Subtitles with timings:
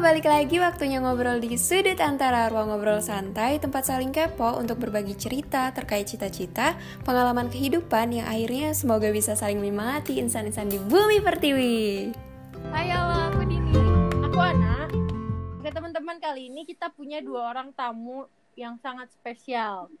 [0.00, 5.12] balik lagi waktunya ngobrol di sudut antara ruang ngobrol santai, tempat saling kepo untuk berbagi
[5.12, 6.72] cerita terkait cita-cita,
[7.04, 11.76] pengalaman kehidupan yang akhirnya semoga bisa saling menyemangati insan-insan di bumi pertiwi.
[12.72, 13.76] Hai halo, aku Dini.
[14.24, 14.88] Aku Ana.
[15.60, 18.24] Oke teman-teman, kali ini kita punya dua orang tamu
[18.56, 19.92] yang sangat spesial.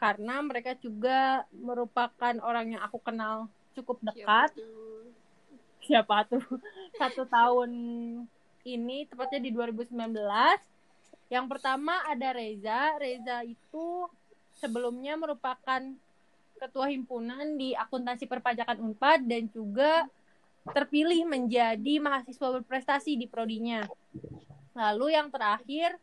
[0.00, 4.56] Karena mereka juga merupakan orang yang aku kenal cukup dekat.
[5.84, 6.40] Siapa tuh?
[6.96, 7.70] Satu tahun
[8.64, 9.92] ini, tepatnya di 2019.
[11.28, 12.96] Yang pertama ada Reza.
[12.96, 14.08] Reza itu
[14.56, 15.80] sebelumnya merupakan
[16.56, 20.08] ketua himpunan di akuntansi perpajakan Unpad dan juga
[20.64, 23.84] terpilih menjadi mahasiswa berprestasi di prodinya.
[24.72, 26.00] Lalu yang terakhir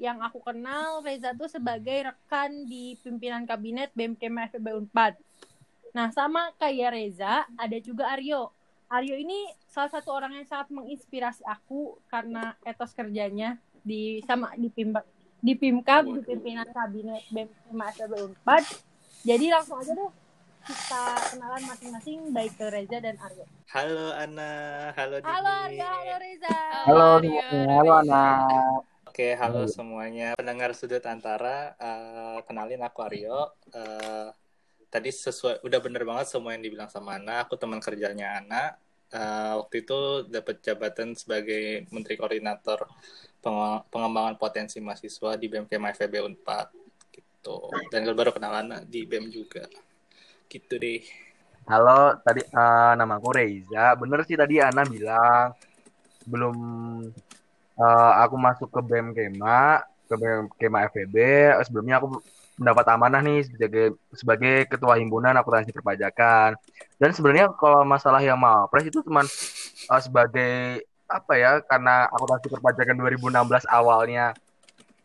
[0.00, 5.14] yang aku kenal Reza tuh sebagai rekan di pimpinan kabinet BMKM FEB Unpad.
[5.92, 8.48] Nah, sama kayak Reza, ada juga Aryo.
[8.90, 13.54] Aryo ini salah satu orang yang sangat menginspirasi aku karena etos kerjanya
[13.86, 14.90] di sama di pim
[15.38, 17.22] di Pimkab di pimpinan kabinet
[18.18, 18.66] Unpad.
[19.22, 20.10] Jadi langsung aja deh
[20.66, 23.46] kita kenalan masing-masing baik ke Reza dan Aryo.
[23.70, 24.52] Halo Ana,
[24.98, 25.30] halo Dini.
[25.30, 26.58] Halo Aryo, halo Reza.
[26.82, 28.38] Halo semuanya, halo anak.
[29.06, 30.28] Oke, halo semuanya.
[30.34, 33.54] Pendengar sudut antara, uh, kenalin aku Aryo.
[33.70, 34.34] Uh,
[34.90, 37.46] tadi sesuai, udah bener banget semua yang dibilang sama Ana.
[37.46, 38.74] Aku teman kerjanya Ana.
[39.10, 42.86] Uh, waktu itu dapat jabatan sebagai Menteri Koordinator
[43.42, 46.68] Peng Pengembangan Potensi Mahasiswa di BMKM FEB Unpad.
[47.10, 47.58] Gitu.
[47.90, 49.64] Dan baru kenal Ana di BEM juga.
[50.50, 51.02] Gitu deh.
[51.70, 53.94] Halo, tadi uh, nama aku Reza.
[53.94, 55.54] Bener sih tadi Ana bilang
[56.26, 56.56] belum
[57.78, 61.16] uh, aku masuk ke BEM Kema, ke BEM Kema FEB.
[61.66, 62.18] Sebelumnya aku
[62.60, 66.60] mendapat amanah nih sebagai sebagai ketua himpunan akuntansi perpajakan.
[67.00, 69.24] Dan sebenarnya kalau masalah yang Mapres itu cuma
[69.88, 71.64] uh, sebagai apa ya?
[71.64, 74.36] Karena akuntansi perpajakan 2016 awalnya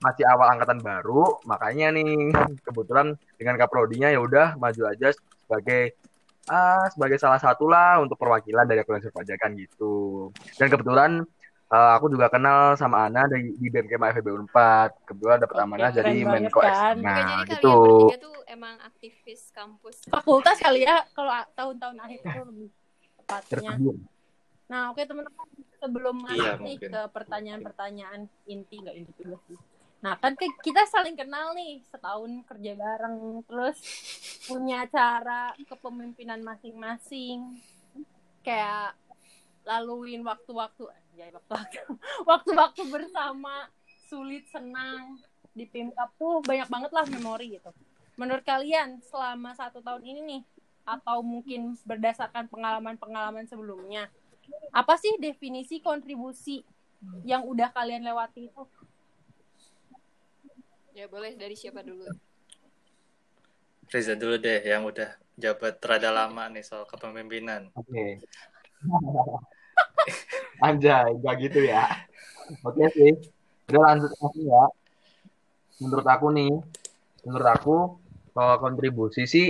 [0.03, 5.95] masih awal angkatan baru, makanya nih kebetulan dengan kaprodinya ya udah maju aja sebagai
[6.51, 10.29] uh, sebagai salah satu lah untuk perwakilan dari akuntansi perpajakan gitu.
[10.59, 11.11] Dan kebetulan
[11.71, 14.89] uh, aku juga kenal sama Ana dari di BMK FEB Unpad.
[15.05, 16.97] Kebetulan dapat amanah jadi Menko kan?
[16.97, 17.71] Oke, Nah, jadi gitu.
[17.71, 19.95] kalian bertiga tuh emang aktivis kampus.
[20.09, 22.69] Fakultas kali ya kalau tahun-tahun akhir itu lebih
[23.21, 23.73] tepatnya.
[24.65, 29.57] Nah, oke teman-teman, sebelum Iya, masuk nih ke pertanyaan-pertanyaan inti nggak inti juga sih.
[30.01, 33.77] Nah, kan ke- kita saling kenal nih, setahun kerja bareng, terus
[34.45, 37.57] punya cara kepemimpinan masing-masing.
[38.45, 38.93] Kayak
[39.65, 41.79] laluin waktu-waktu, ya waktu-waktu,
[42.29, 43.71] waktu-waktu bersama,
[44.05, 45.19] sulit, senang
[45.55, 47.71] di Pimkap tuh banyak banget lah memori gitu.
[48.19, 50.41] Menurut kalian selama satu tahun ini nih,
[50.85, 54.11] atau mungkin berdasarkan pengalaman-pengalaman sebelumnya,
[54.69, 56.61] apa sih definisi kontribusi
[57.25, 58.63] yang udah kalian lewati itu?
[60.95, 62.07] Ya boleh dari siapa dulu?
[63.91, 67.71] Reza dulu deh yang udah jabat rada lama nih soal kepemimpinan.
[67.75, 68.23] Oke.
[70.63, 71.83] Anjay, enggak gitu ya.
[72.63, 73.11] Oke sih.
[73.69, 74.63] Udah lanjut aja ya.
[75.81, 76.53] Menurut aku nih,
[77.27, 77.75] menurut aku
[78.31, 79.47] kalau kontribusi sih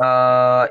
[0.00, 0.64] eh,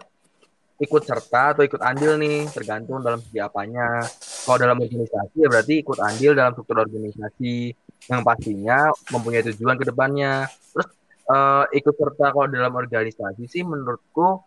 [0.79, 4.03] ikut serta atau ikut andil nih, tergantung dalam segi apanya.
[4.43, 7.75] Kalau dalam organisasi ya berarti ikut andil dalam struktur organisasi
[8.09, 10.47] yang pastinya mempunyai tujuan ke depannya.
[10.75, 10.88] Terus
[11.29, 14.43] eh, ikut serta kalau dalam organisasi sih menurutku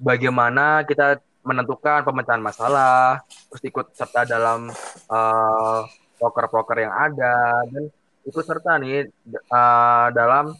[0.00, 4.68] bagaimana kita menentukan pemecahan masalah, terus ikut serta dalam
[5.08, 5.80] eh,
[6.20, 7.88] proker-proker yang ada dan
[8.28, 10.52] ikut serta nih eh, dalam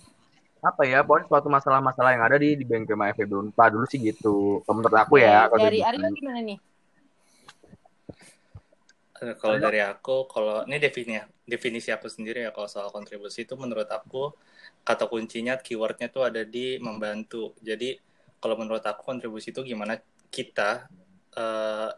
[0.60, 4.60] apa ya pokoknya suatu masalah-masalah yang ada di di Bengkema FEB Unpad dulu sih gitu
[4.68, 5.88] menurut aku ya kalau dari gitu.
[5.88, 6.58] Aryo gimana nih?
[9.20, 13.52] Eh, Kalau dari aku, kalau ini definisi definisi aku sendiri ya kalau soal kontribusi itu
[13.52, 14.32] menurut aku
[14.80, 17.52] kata kuncinya keywordnya tuh ada di membantu.
[17.60, 18.00] Jadi
[18.40, 20.88] kalau menurut aku kontribusi itu gimana kita
[21.36, 21.90] eh,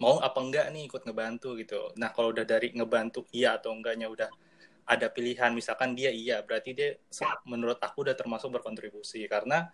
[0.00, 1.92] mau apa enggak nih ikut ngebantu gitu.
[2.00, 4.30] Nah kalau udah dari ngebantu iya atau enggaknya udah
[4.90, 6.98] ada pilihan misalkan dia iya berarti dia
[7.46, 9.26] menurut aku udah termasuk berkontribusi.
[9.28, 9.68] Karena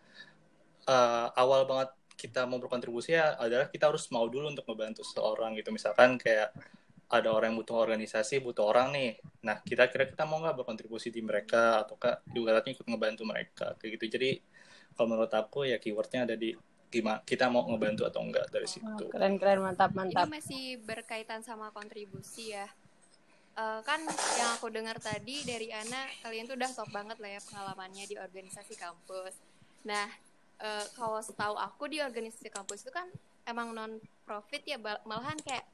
[0.88, 5.54] eh, awal banget kita mau berkontribusi ya adalah kita harus mau dulu untuk membantu seseorang
[5.60, 5.70] gitu.
[5.70, 6.50] Misalkan kayak
[7.06, 9.10] ada orang yang butuh organisasi butuh orang nih.
[9.46, 13.90] Nah kita kira kita mau nggak berkontribusi di mereka ataukah ibaratnya ikut ngebantu mereka kayak
[14.00, 14.18] gitu.
[14.18, 14.30] Jadi
[14.98, 16.50] kalau menurut aku ya keywordnya ada di
[16.86, 20.26] gimana kita mau ngebantu atau enggak dari Oh, situ keren-keren mantap Ini mantap.
[20.30, 22.66] masih berkaitan sama kontribusi ya.
[23.56, 24.04] Eh, kan
[24.36, 28.16] yang aku dengar tadi dari Ana, kalian tuh udah top banget lah ya pengalamannya di
[28.20, 29.32] organisasi kampus.
[29.88, 30.06] Nah,
[30.60, 33.08] eh, kalau setahu aku di organisasi kampus itu kan
[33.46, 33.96] emang non
[34.26, 35.64] profit ya malahan kayak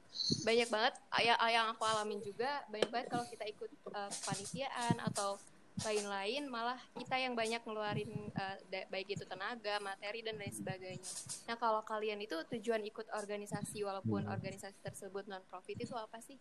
[0.45, 0.93] banyak banget
[1.25, 5.41] ya yang aku alamin juga banyak banget kalau kita ikut uh, kepanitiaan atau
[5.81, 8.55] lain-lain malah kita yang banyak ngeluarin uh,
[8.93, 11.11] baik itu tenaga, materi dan lain sebagainya.
[11.49, 14.33] Nah, kalau kalian itu tujuan ikut organisasi walaupun Hmm.
[14.37, 16.37] organisasi tersebut non profit itu apa sih?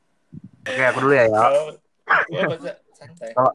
[0.68, 1.42] Oke, aku dulu ya, ya.
[3.32, 3.52] Kalau.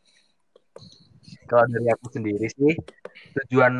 [1.48, 2.76] Kalau dari aku sendiri sih,
[3.38, 3.74] tujuan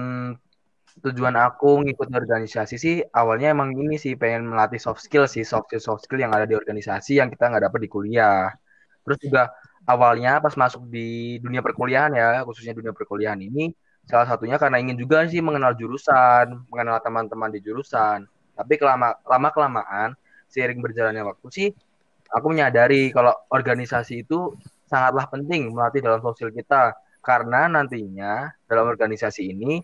[1.04, 5.70] tujuan aku ngikut organisasi sih awalnya emang ini sih pengen melatih soft skill sih soft
[5.70, 8.50] skill soft skill yang ada di organisasi yang kita nggak dapat di kuliah.
[9.06, 9.52] Terus juga
[9.88, 13.72] awalnya pas masuk di dunia perkuliahan ya khususnya dunia perkuliahan ini
[14.08, 18.24] salah satunya karena ingin juga sih mengenal jurusan, mengenal teman-teman di jurusan.
[18.56, 20.10] Tapi kelama lama kelamaan
[20.48, 21.68] seiring berjalannya waktu sih
[22.32, 24.56] aku menyadari kalau organisasi itu
[24.88, 29.84] sangatlah penting melatih dalam sosial kita karena nantinya dalam organisasi ini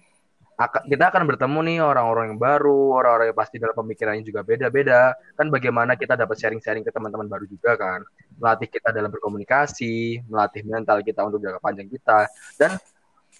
[0.61, 5.17] kita akan bertemu nih orang-orang yang baru, orang-orang yang pasti dalam pemikirannya juga beda-beda.
[5.33, 8.05] Kan bagaimana kita dapat sharing-sharing ke teman-teman baru juga kan.
[8.37, 12.29] Melatih kita dalam berkomunikasi, melatih mental kita untuk jangka panjang kita.
[12.55, 12.71] Dan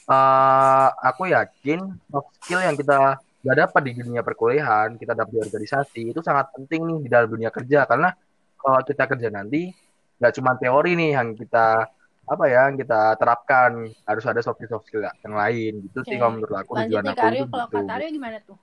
[0.10, 1.80] eh, aku yakin
[2.10, 6.56] soft skill yang kita gak dapat di dunia perkuliahan, kita dapat di organisasi, itu sangat
[6.56, 7.86] penting nih di dalam dunia kerja.
[7.86, 8.10] Karena
[8.58, 9.70] kalau kita kerja nanti,
[10.18, 11.86] gak cuma teori nih yang kita
[12.24, 16.16] apa ya yang kita terapkan harus ada soft skill soft skill yang lain gitu sih
[16.16, 16.22] Oke.
[16.24, 17.78] kalau menurut aku Lanjut tujuan aku Aryo, itu kalau gitu.
[17.84, 18.58] kata Aryo gimana tuh?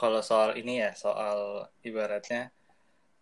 [0.00, 2.50] Kalau soal ini ya, soal ibaratnya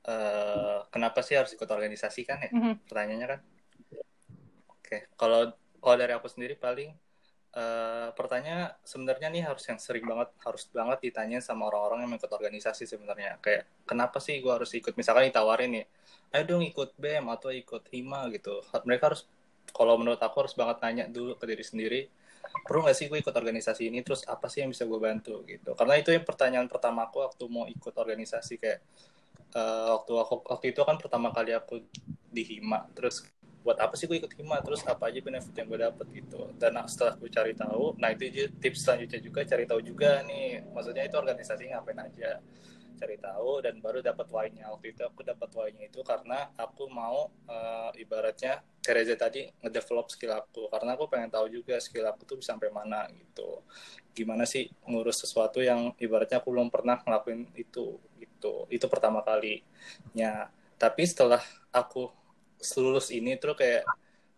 [0.01, 2.51] eh kenapa sih harus ikut organisasi kan ya?
[2.55, 2.75] Mhm.
[2.89, 3.41] Pertanyaannya kan.
[4.71, 5.53] Oke, kalau
[5.83, 6.95] kalau dari aku sendiri paling
[7.51, 12.31] eh pertanyaan sebenarnya nih harus yang sering banget harus banget ditanya sama orang-orang yang ikut
[12.31, 13.43] organisasi sebenarnya.
[13.43, 14.95] Kayak kenapa sih gua harus ikut?
[14.95, 15.87] Misalkan ditawarin nih,
[16.37, 18.63] ayo dong ikut BEM atau ikut HIMA gitu.
[18.87, 19.27] Mereka harus
[19.75, 22.01] kalau menurut aku harus banget nanya dulu ke diri sendiri
[22.67, 25.73] perlu nggak sih gue ikut organisasi ini terus apa sih yang bisa gue bantu gitu
[25.79, 28.81] karena itu yang pertanyaan pertama aku waktu mau ikut organisasi kayak
[29.55, 31.83] eh, waktu aku waktu itu kan pertama kali aku
[32.31, 33.27] di hima terus
[33.61, 36.49] buat apa sih gue ikut hima terus apa aja benefit yang gue dapet gitu.
[36.57, 40.65] Dan setelah gue cari tahu nah itu tips selanjutnya juga cari tahu juga nih.
[40.73, 42.41] Maksudnya itu organisasi ngapain aja.
[43.01, 44.69] Cari tahu dan baru dapat why-nya.
[44.73, 50.33] Waktu itu aku dapat why-nya itu karena aku mau eh, ibaratnya Reza tadi ngedevelop skill
[50.37, 50.73] aku.
[50.73, 53.61] Karena aku pengen tahu juga skill aku tuh sampai mana gitu.
[54.17, 58.65] Gimana sih ngurus sesuatu yang ibaratnya aku belum pernah ngelakuin itu gitu.
[58.73, 60.49] Itu pertama kalinya.
[60.81, 62.20] Tapi setelah aku
[62.79, 63.85] lulus ini terus kayak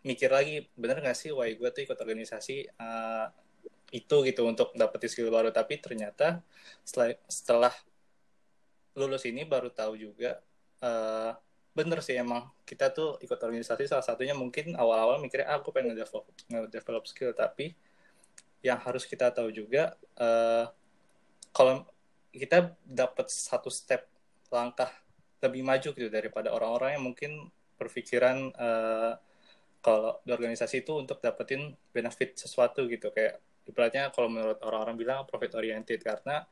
[0.02, 3.26] mikir lagi bener gak sih why gue tuh ikut organisasi eh,
[3.92, 5.52] itu gitu untuk dapetin skill baru?
[5.52, 6.40] Tapi ternyata
[6.82, 7.74] setelah, setelah
[8.96, 10.40] lulus ini baru tahu juga
[10.80, 11.32] eh,
[11.72, 15.96] bener sih emang kita tuh ikut organisasi salah satunya mungkin awal-awal mikirnya ah, aku pengen
[15.96, 17.32] ngedevelop ngedevelop skill.
[17.36, 17.76] Tapi
[18.64, 20.66] yang harus kita tahu juga eh,
[21.52, 21.84] kalau
[22.32, 24.08] kita dapat satu step
[24.48, 24.88] langkah
[25.44, 27.32] lebih maju gitu daripada orang-orang yang mungkin
[27.82, 29.12] berpikiran eh,
[29.82, 33.10] kalau di organisasi itu untuk dapetin benefit sesuatu gitu.
[33.10, 36.46] Kayak ibaratnya kalau menurut orang-orang bilang profit oriented karena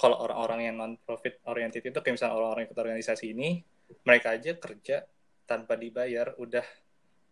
[0.00, 3.60] kalau orang-orang yang non profit oriented itu kayak misalnya orang-orang ikut organisasi ini
[4.06, 4.96] mereka aja kerja
[5.44, 6.64] tanpa dibayar udah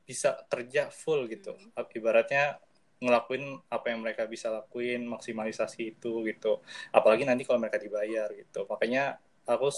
[0.02, 1.54] bisa kerja full gitu.
[1.76, 2.58] Ibaratnya
[2.98, 6.58] ngelakuin apa yang mereka bisa lakuin maksimalisasi itu gitu.
[6.90, 8.66] Apalagi nanti kalau mereka dibayar gitu.
[8.66, 9.72] Makanya aku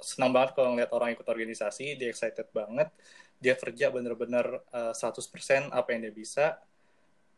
[0.00, 2.88] senang banget kalau ngeliat orang ikut organisasi dia excited banget
[3.36, 6.46] dia kerja bener-bener uh, 100% apa yang dia bisa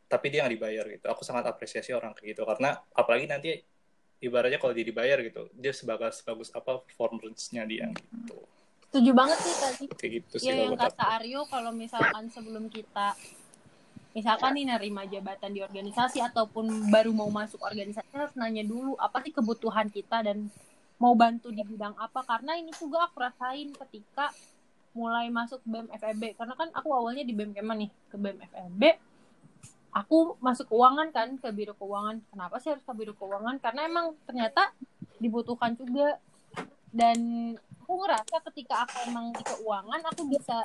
[0.07, 3.51] tapi dia nggak dibayar gitu aku sangat apresiasi orang kayak gitu karena apalagi nanti
[4.19, 8.39] ibaratnya kalau dia dibayar gitu dia sebagus sebagus apa performance-nya dia gitu
[8.89, 9.85] Setuju banget sih tadi.
[9.93, 11.17] kayak gitu sih Ya yang kata aku.
[11.21, 13.13] Aryo kalau misalkan sebelum kita
[14.17, 19.21] misalkan nih nerima jabatan di organisasi ataupun baru mau masuk organisasi harus nanya dulu apa
[19.21, 20.49] sih kebutuhan kita dan
[20.99, 24.35] mau bantu di bidang apa karena ini juga aku rasain ketika
[24.95, 28.83] mulai masuk BEM FEB karena kan aku awalnya di BEM Keman nih ke BEM FEB
[29.99, 32.21] aku masuk keuangan kan ke biro keuangan.
[32.31, 33.57] Kenapa sih harus ke biro keuangan?
[33.59, 34.73] Karena emang ternyata
[35.19, 36.21] dibutuhkan juga.
[36.89, 37.53] Dan
[37.85, 40.65] aku ngerasa ketika aku emang di keuangan aku bisa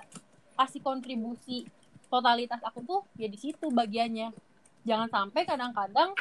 [0.56, 1.68] kasih kontribusi
[2.08, 4.32] totalitas aku tuh ya di situ bagiannya.
[4.88, 6.16] Jangan sampai kadang-kadang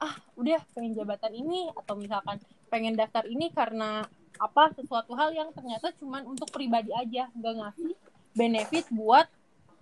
[0.00, 4.06] ah udah pengen jabatan ini atau misalkan pengen daftar ini karena
[4.40, 7.92] apa sesuatu hal yang ternyata cuman untuk pribadi aja nggak ngasih
[8.32, 9.26] benefit buat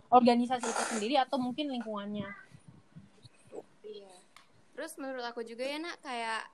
[0.08, 2.26] organisasi itu sendiri atau mungkin lingkungannya
[3.88, 4.12] Iya.
[4.76, 6.44] Terus menurut aku juga ya nak kayak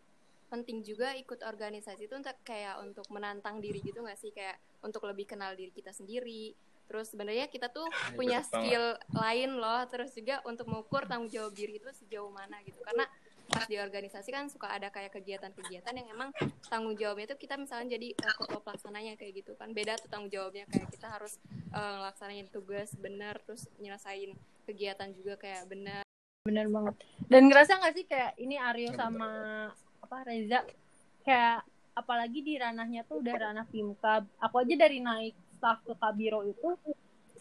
[0.52, 4.54] penting juga ikut organisasi itu untuk kayak untuk menantang diri gitu nggak sih kayak
[4.86, 6.54] untuk lebih kenal diri kita sendiri.
[6.84, 9.82] Terus sebenarnya kita tuh Iya, punya skill lain loh.
[9.90, 12.78] Terus juga untuk mengukur tanggung jawab diri itu sejauh mana gitu.
[12.84, 13.08] Karena
[13.50, 16.30] pas di organisasi kan suka ada kayak kegiatan-kegiatan yang emang
[16.66, 19.70] tanggung jawabnya itu kita misalnya jadi uh, ketua pelaksananya kayak gitu kan.
[19.76, 21.36] Beda tuh tanggung jawabnya kayak kita harus
[21.76, 24.32] uh, ngelaksanain tugas benar terus nyelesain
[24.64, 26.02] kegiatan juga kayak benar
[26.44, 26.94] bener banget.
[27.28, 29.30] Dan ngerasa nggak sih kayak ini Aryo sama
[30.04, 30.60] apa Reza
[31.24, 31.64] kayak
[31.96, 36.76] apalagi di ranahnya tuh udah ranah Pimkab aku aja dari naik staff ke Kabiro itu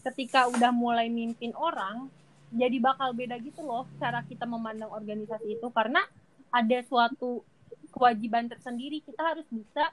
[0.03, 2.07] ketika udah mulai mimpin orang
[2.53, 5.67] jadi bakal beda gitu loh cara kita memandang organisasi itu.
[5.73, 6.05] Karena
[6.53, 7.41] ada suatu
[7.89, 9.01] kewajiban tersendiri.
[9.01, 9.89] Kita harus bisa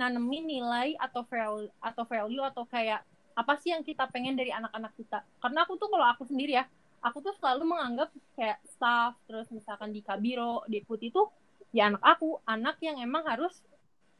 [0.00, 3.04] nanemin nilai atau value atau value atau kayak
[3.36, 5.20] apa sih yang kita pengen dari anak-anak kita.
[5.44, 6.64] Karena aku tuh kalau aku sendiri ya
[7.00, 11.24] aku tuh selalu menganggap kayak staff terus misalkan di kabiro di put itu
[11.72, 13.56] ya anak aku anak yang emang harus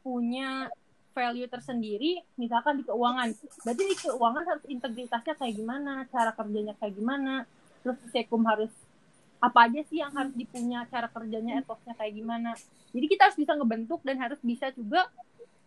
[0.01, 0.73] punya
[1.13, 3.35] value tersendiri misalkan di keuangan.
[3.65, 7.45] Berarti di keuangan harus integritasnya kayak gimana cara kerjanya kayak gimana
[7.81, 8.71] terus sekum harus
[9.41, 12.53] apa aja sih yang harus dipunya cara kerjanya etosnya kayak gimana
[12.93, 15.09] jadi kita harus bisa ngebentuk dan harus bisa juga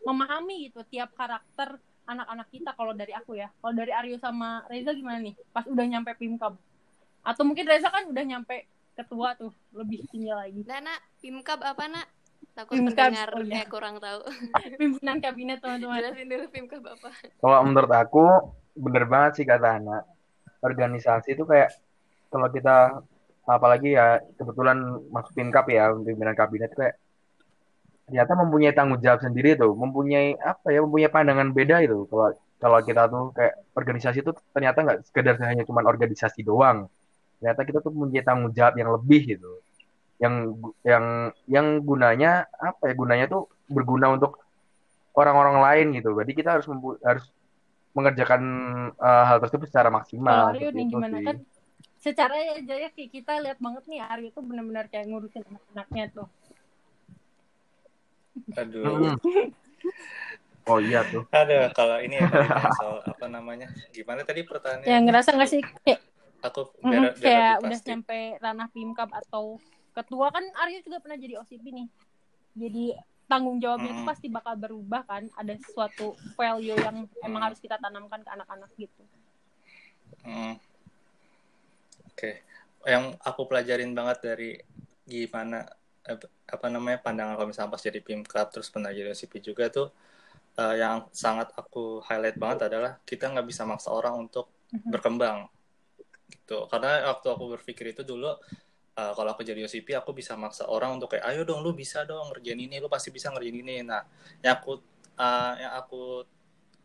[0.07, 4.95] memahami gitu tiap karakter anak-anak kita kalau dari aku ya kalau dari Aryo sama Reza
[4.95, 6.55] gimana nih pas udah nyampe Pimkab
[7.25, 11.85] atau mungkin Reza kan udah nyampe ketua tuh lebih tinggi lagi Nah, nak, PIMKAB apa,
[11.91, 12.07] nak?
[12.55, 13.63] Takut PIMKAB, pendengar oh iya.
[13.63, 14.21] eh, kurang tahu.
[14.81, 17.11] pimpinan kabinet teman-teman Jelasin dulu PIMKAB apa.
[17.43, 18.25] Kalau menurut aku
[18.79, 19.99] bener banget sih kata Ana.
[20.63, 21.75] Organisasi itu kayak
[22.35, 22.99] kalau kita
[23.47, 26.99] apalagi ya kebetulan masuk pinkap ya pimpinan kabinet kayak
[28.05, 32.05] ternyata mempunyai tanggung jawab sendiri tuh, mempunyai apa ya, mempunyai pandangan beda itu.
[32.09, 36.89] Kalau kalau kita tuh kayak organisasi itu ternyata nggak sekedar hanya cuma organisasi doang.
[37.41, 39.51] Ternyata kita tuh mempunyai tanggung jawab yang lebih gitu.
[40.21, 40.35] Yang
[40.85, 41.05] yang
[41.49, 42.95] yang gunanya apa ya?
[42.97, 44.37] Gunanya tuh berguna untuk
[45.17, 46.13] orang-orang lain gitu.
[46.13, 46.69] Berarti kita harus
[47.01, 47.25] harus
[47.97, 48.43] mengerjakan
[49.01, 50.53] uh, hal tersebut secara kalau maksimal.
[50.53, 51.25] Nih itu gimana sih.
[51.25, 51.37] kan
[52.05, 56.29] secara aja ya kayak kita lihat banget nih Aryo tuh benar-benar kayak ngurusin anak-anaknya tuh
[58.61, 59.15] Aduh.
[59.15, 59.49] Hmm.
[60.67, 61.23] Oh iya tuh.
[61.31, 62.27] Ada kalau ini ya
[62.75, 63.71] soal apa namanya?
[63.95, 64.91] Gimana tadi pertanyaannya?
[64.91, 66.01] yang ngerasa nggak sih kayak
[66.45, 69.57] Aku mm, biar, biar kayak udah nyampe ranah pimkab atau
[69.95, 71.87] ketua kan Aryo juga pernah jadi OSIP nih
[72.59, 72.85] jadi
[73.25, 74.11] tanggung jawabnya itu Mm.
[74.11, 77.47] pasti bakal berubah kan ada sesuatu value yang emang Mm.
[77.49, 79.03] harus kita tanamkan ke anak-anak gitu
[80.25, 80.57] Hmm.
[82.15, 82.47] Oke,
[82.87, 84.51] yang aku pelajarin banget dari
[85.05, 85.67] gimana
[86.55, 89.89] apa namanya pandangan kalau misalnya pas jadi pimkap terus pernah jadi OCP juga tuh
[90.61, 94.91] eh, yang sangat aku highlight banget adalah kita nggak bisa maksa orang untuk Mhm.
[94.95, 95.39] berkembang
[96.33, 96.67] gitu.
[96.73, 98.31] Karena waktu aku berpikir itu dulu
[99.01, 102.05] eh, kalau aku jadi OCP aku bisa maksa orang untuk kayak ayo dong lu bisa
[102.09, 103.77] dong ngerjain ini lu pasti bisa ngerjain ini.
[103.87, 104.03] Nah,
[104.45, 104.73] yang aku
[105.19, 106.25] eh, yang aku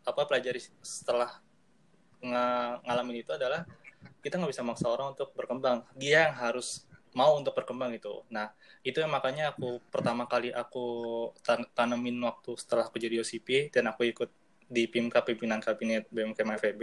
[0.07, 1.31] apa pelajari setelah
[2.23, 3.63] nga- ngalamin itu adalah
[4.19, 5.83] kita nggak bisa maksa orang untuk berkembang.
[5.95, 8.53] Dia yang harus mau untuk berkembang itu nah
[8.85, 10.85] itu yang makanya aku pertama kali aku
[11.41, 14.29] tan- tanemin waktu setelah aku jadi OCP dan aku ikut
[14.69, 16.81] di PIMKA pimpinan kabinet BMKM FEB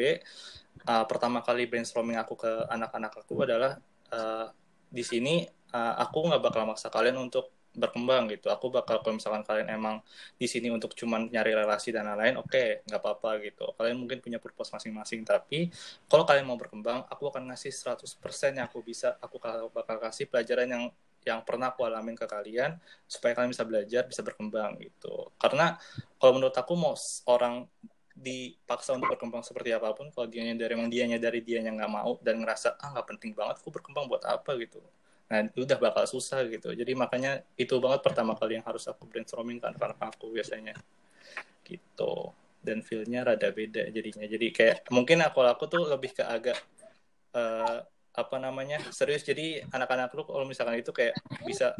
[0.90, 3.78] uh, pertama kali brainstorming aku ke anak-anak aku adalah
[4.10, 4.50] uh,
[4.90, 8.48] di sini uh, aku nggak bakal maksa kalian untuk berkembang gitu.
[8.48, 10.00] Aku bakal kalau misalkan kalian emang
[10.40, 13.68] di sini untuk cuman nyari relasi dan lain-lain oke nggak apa-apa gitu.
[13.76, 15.68] Kalian mungkin punya purpose masing-masing tapi
[16.08, 19.36] kalau kalian mau berkembang aku akan ngasih 100% yang aku bisa aku
[19.70, 20.84] bakal kasih pelajaran yang
[21.26, 25.30] yang pernah aku alamin ke kalian supaya kalian bisa belajar bisa berkembang gitu.
[25.36, 25.76] Karena
[26.16, 26.94] kalau menurut aku mau
[27.28, 27.66] orang
[28.16, 32.16] dipaksa untuk berkembang seperti apa pun kalau dia dari emang dianya dari dianya nggak mau
[32.24, 34.56] dan ngerasa ah nggak penting banget aku berkembang buat apa?
[34.56, 34.80] gitu
[35.26, 36.70] nah itu udah bakal susah gitu.
[36.70, 40.74] Jadi makanya itu banget pertama kali yang harus aku brainstorming kan karena aku biasanya
[41.66, 42.30] gitu.
[42.62, 44.26] Dan feelnya rada beda jadinya.
[44.26, 46.58] Jadi kayak mungkin aku aku tuh lebih ke agak
[47.34, 47.78] eh,
[48.16, 49.26] apa namanya serius.
[49.26, 51.74] Jadi anak-anak lu kalau misalkan itu kayak bisa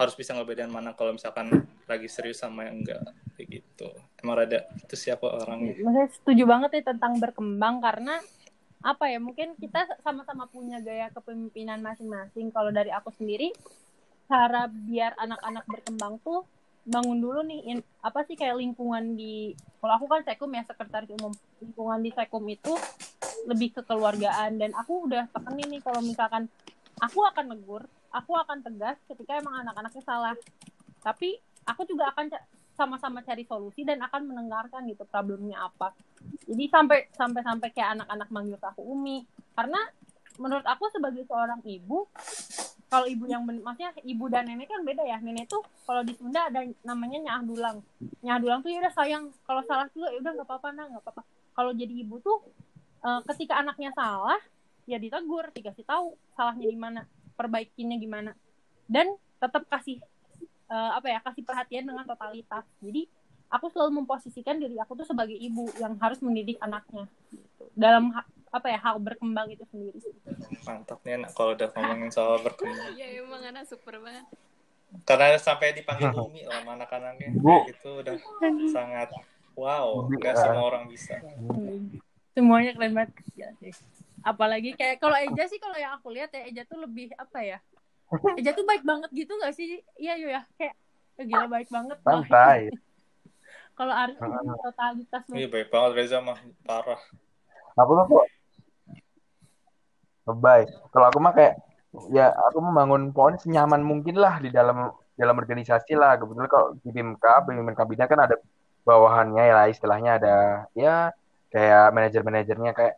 [0.00, 1.52] harus bisa ngebedain mana kalau misalkan
[1.84, 3.02] lagi serius sama yang enggak
[3.36, 3.88] kayak gitu.
[4.18, 8.16] Emang rada itu siapa orangnya Maksudnya setuju banget nih tentang berkembang karena
[8.80, 12.48] apa ya mungkin kita sama-sama punya gaya kepemimpinan masing-masing.
[12.48, 13.52] Kalau dari aku sendiri
[14.30, 16.46] cara biar anak-anak berkembang tuh
[16.88, 19.52] bangun dulu nih in- apa sih kayak lingkungan di
[19.84, 21.32] kalau aku kan sekum ya sekretaris umum.
[21.60, 22.72] Lingkungan di sekum itu
[23.44, 24.56] lebih kekeluargaan.
[24.56, 26.48] Dan aku udah tekenin nih kalau misalkan
[27.00, 30.36] aku akan negur aku akan tegas ketika emang anak-anaknya salah.
[31.00, 32.32] Tapi aku juga akan
[32.80, 35.92] sama-sama cari solusi dan akan mendengarkan gitu problemnya apa.
[36.48, 39.76] Jadi sampai sampai sampai kayak anak-anak manggil aku umi karena
[40.40, 42.08] menurut aku sebagai seorang ibu
[42.88, 45.20] kalau ibu yang maksudnya ibu dan nenek kan beda ya.
[45.20, 47.84] Nenek tuh kalau di Sunda ada namanya nyah dulang.
[48.24, 51.02] Nyah dulang tuh ya udah sayang kalau salah juga ya udah nggak apa-apa nah nggak
[51.04, 51.22] apa-apa.
[51.52, 52.40] Kalau jadi ibu tuh
[53.04, 54.40] eh, ketika anaknya salah
[54.88, 57.00] ya ditegur dikasih tahu salahnya di mana
[57.36, 58.32] perbaikinya gimana.
[58.90, 60.02] Dan tetap kasih
[60.70, 62.64] uh, apa ya kasih perhatian dengan totalitas.
[62.78, 63.10] Jadi
[63.50, 67.66] aku selalu memposisikan diri aku tuh sebagai ibu yang harus mendidik anaknya gitu.
[67.74, 68.14] dalam
[68.50, 69.98] apa ya hal berkembang itu sendiri
[70.66, 72.94] mantap nih anak kalau udah ngomongin soal berkembang.
[72.94, 74.26] Iya emang anak super banget.
[75.06, 77.30] Karena sampai dipanggil Umi sama anak-anaknya.
[77.70, 78.14] Itu udah
[78.70, 79.08] sangat
[79.54, 81.18] wow nggak semua orang bisa.
[82.34, 83.10] Semuanya keren banget.
[83.38, 83.74] Ya, sih.
[84.20, 87.58] Apalagi kayak kalau Eja sih kalau yang aku lihat ya Eja tuh lebih apa ya
[88.38, 89.82] Eja tuh baik banget gitu gak sih?
[89.94, 90.74] Iya yuk ya kayak
[91.20, 91.96] gila baik banget.
[92.02, 92.60] Santai.
[93.78, 94.12] Kalau Ari
[94.60, 96.36] totalitas iya baik banget Reza mah.
[96.68, 97.00] Parah.
[97.80, 98.20] Aku tuh
[100.30, 101.58] baik kalau aku mah kayak
[102.14, 106.20] ya aku membangun pohon senyaman mungkin lah di dalam dalam organisasi lah.
[106.20, 108.36] Kebetulan kalau di BMK pemimpin kabinet kan ada
[108.84, 110.36] bawahannya ya istilahnya ada
[110.76, 111.08] ya
[111.48, 112.94] kayak manajer-manajernya kayak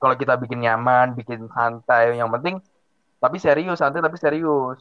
[0.00, 2.62] kalau kita bikin nyaman bikin santai yang penting
[3.20, 4.80] tapi serius santai tapi serius.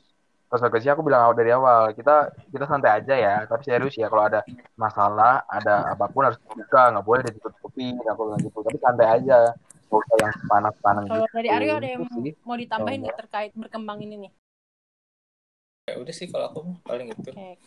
[0.49, 4.25] Pas organisasi aku bilang dari awal kita kita santai aja ya tapi serius ya kalau
[4.25, 4.41] ada
[4.73, 8.57] masalah ada apa pun harus buka nggak boleh ditutup tutupi nggak boleh gitu.
[8.63, 9.53] Tapi santai aja
[9.91, 11.35] nggak usah yang panas-panas kalau gitu.
[11.35, 12.33] dari Aryo ada yang sih.
[12.47, 14.31] mau ditambahin nggak terkait berkembang ini nih?
[15.91, 17.29] Ya udah sih kalau aku paling itu.
[17.29, 17.59] Oke.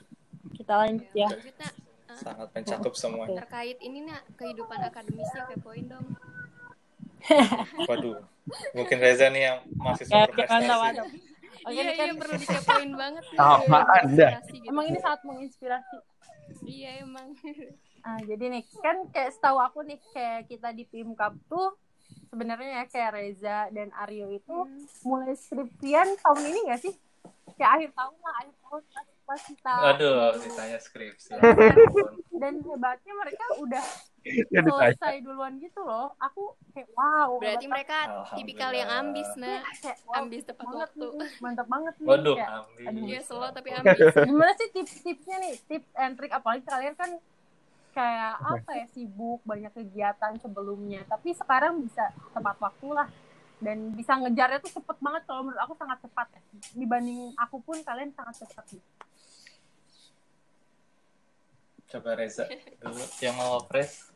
[0.59, 1.29] kita lanjut ya.
[2.12, 6.07] Sangat mencakup semua terkait ini nak kehidupan akademisnya kepoin dong.
[7.87, 8.32] Waduh
[8.75, 10.69] mungkin Reza nih yang masih ya, berprestasi
[11.63, 12.07] Oke, iya, kan...
[12.11, 13.23] iya perlu dikepoin banget.
[13.39, 14.29] Apa anda?
[14.51, 14.67] Gitu.
[14.67, 15.99] Emang ini sangat menginspirasi.
[16.67, 17.39] Iya emang.
[18.03, 21.79] Ah, jadi nih kan kayak setahu aku nih kayak kita di tim Cup tuh
[22.35, 25.07] sebenarnya ya kayak Reza dan Aryo itu hmm.
[25.07, 26.95] mulai skripsian tahun ini gak sih?
[27.55, 28.83] Kayak akhir tahun lah, akhir tahun
[29.23, 31.38] pas kita Aduh, ditanya skripsi.
[32.43, 33.85] dan hebatnya mereka udah
[34.50, 36.14] selesai duluan gitu loh.
[36.19, 37.38] Aku kayak wow.
[37.38, 37.99] Berarti mereka
[38.35, 39.62] tipikal yang ambis, nah.
[39.79, 41.07] Kayak, wow, ambis tepat waktu.
[41.07, 42.09] Nih, mantap banget nih.
[42.11, 42.87] Waduh, kayak, ambis.
[42.87, 43.99] Aduh, iya slow tapi ambis.
[44.29, 45.55] Gimana sih tips-tipsnya nih?
[45.71, 47.11] Tips and trick apalagi kalian kan
[47.93, 53.04] kayak apa ya sibuk banyak kegiatan sebelumnya tapi sekarang bisa tepat waktu lah
[53.63, 56.41] dan bisa ngejarnya tuh cepet banget kalau menurut aku sangat cepat ya
[56.75, 58.82] dibanding aku pun kalian sangat cepat nih
[61.93, 62.49] coba Reza
[62.81, 64.09] dulu yang mau press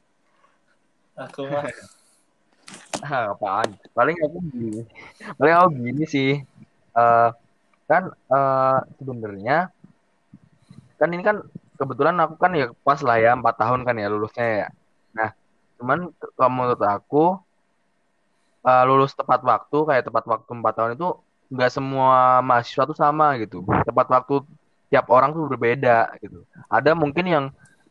[1.12, 1.68] aku mah
[3.04, 4.82] ah, apaan paling aku gini
[5.36, 6.32] paling aku gini sih
[6.96, 7.30] uh,
[7.84, 9.70] kan uh, sebenarnya
[10.96, 11.44] kan ini kan
[11.76, 14.68] kebetulan aku kan ya pas lah ya empat tahun kan ya lulusnya ya.
[15.12, 15.30] Nah,
[15.78, 17.24] cuman kalau menurut aku
[18.64, 21.08] uh, lulus tepat waktu kayak tepat waktu empat tahun itu
[21.52, 23.62] nggak semua mahasiswa tuh sama gitu.
[23.84, 24.34] Tepat waktu
[24.88, 26.42] tiap orang tuh berbeda gitu.
[26.72, 27.44] Ada mungkin yang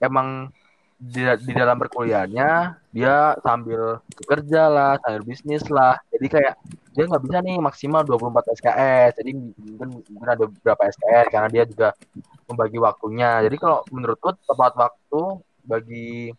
[0.08, 0.54] emang
[0.96, 2.52] di, di dalam perkuliahannya
[2.96, 6.00] dia sambil bekerja lah, sambil bisnis lah.
[6.08, 6.54] Jadi kayak
[6.96, 9.12] dia nggak bisa nih maksimal 24 SKS.
[9.20, 11.92] Jadi mungkin mungkin ada beberapa SKS karena dia juga
[12.48, 13.44] membagi waktunya.
[13.44, 15.22] Jadi kalau menurutku tepat waktu
[15.68, 16.32] bagi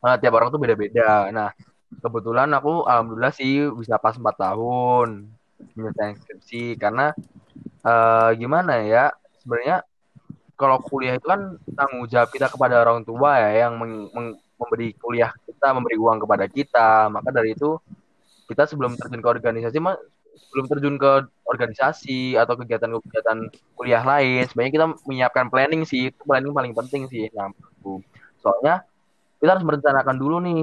[0.00, 1.28] uh, tiap orang tuh beda-beda.
[1.28, 1.52] Nah,
[2.00, 5.28] kebetulan aku alhamdulillah sih bisa pas 4 tahun
[5.76, 7.12] menyelesaikan skripsi karena
[7.84, 9.12] uh, gimana ya?
[9.44, 9.84] Sebenarnya
[10.56, 14.28] kalau kuliah itu kan tanggung jawab kita kepada orang tua ya yang meng, meng,
[14.60, 17.10] memberi kuliah kita, memberi uang kepada kita.
[17.10, 17.76] Maka dari itu
[18.46, 19.78] kita sebelum terjun ke organisasi
[20.48, 21.12] sebelum terjun ke
[21.48, 23.38] organisasi atau kegiatan-kegiatan
[23.76, 26.12] kuliah lain, sebenarnya kita menyiapkan planning sih.
[26.12, 27.28] Itu planning paling penting sih.
[27.32, 27.50] Nah,
[28.40, 28.84] soalnya
[29.42, 30.62] kita harus merencanakan dulu nih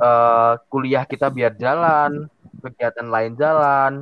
[0.00, 2.30] uh, kuliah kita biar jalan,
[2.64, 3.92] kegiatan lain jalan,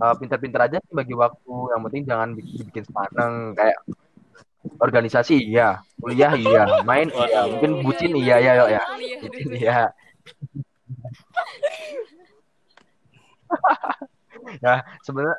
[0.00, 1.54] uh, pintar-pintar aja sih bagi waktu.
[1.72, 3.32] Yang penting jangan bikin, bikin sepaneng.
[3.56, 3.78] Kayak
[4.78, 5.80] organisasi iya.
[6.00, 6.62] Kuliah iya.
[6.82, 7.40] Main iya.
[7.48, 8.52] Mungkin bucin iya ya.
[8.66, 8.82] ya
[9.22, 9.78] bucin iya.
[14.62, 15.38] Ya sebenarnya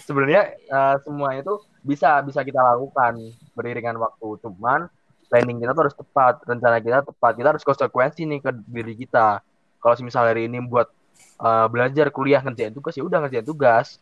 [0.00, 3.36] sebenarnya uh, semua itu bisa bisa kita lakukan.
[3.52, 4.40] Beriringan waktu.
[4.40, 4.88] Cuman
[5.28, 6.40] planning kita tuh harus tepat.
[6.48, 7.32] Rencana kita tepat.
[7.36, 9.44] Kita harus konsekuensi nih ke diri kita.
[9.76, 10.88] Kalau misal hari ini buat
[11.40, 14.00] uh, belajar kuliah ngerjain tugas ya udah ngerjain tugas.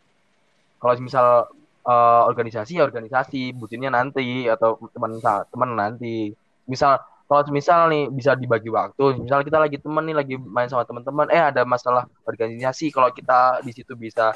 [0.79, 1.49] Kalau misal
[1.87, 6.33] uh, organisasi ya organisasi bucinnya nanti atau teman teman nanti.
[6.65, 9.25] Misal kalau misal nih bisa dibagi waktu.
[9.25, 13.65] Misal kita lagi temen nih lagi main sama teman-teman eh ada masalah organisasi kalau kita
[13.65, 14.29] di situ bisa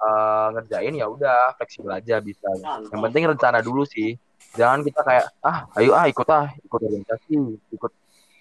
[0.00, 2.48] uh, ngerjain ya udah fleksibel aja bisa.
[2.88, 4.16] Yang penting rencana dulu sih.
[4.56, 7.36] Jangan kita kayak ah ayo ah ikut ah ikut organisasi
[7.76, 7.92] ikut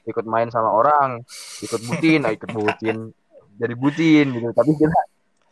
[0.10, 1.22] ikut main sama orang
[1.62, 3.14] ikut bucin ah, ikut bucin
[3.60, 4.50] jadi bucin gitu.
[4.56, 5.00] Tapi kita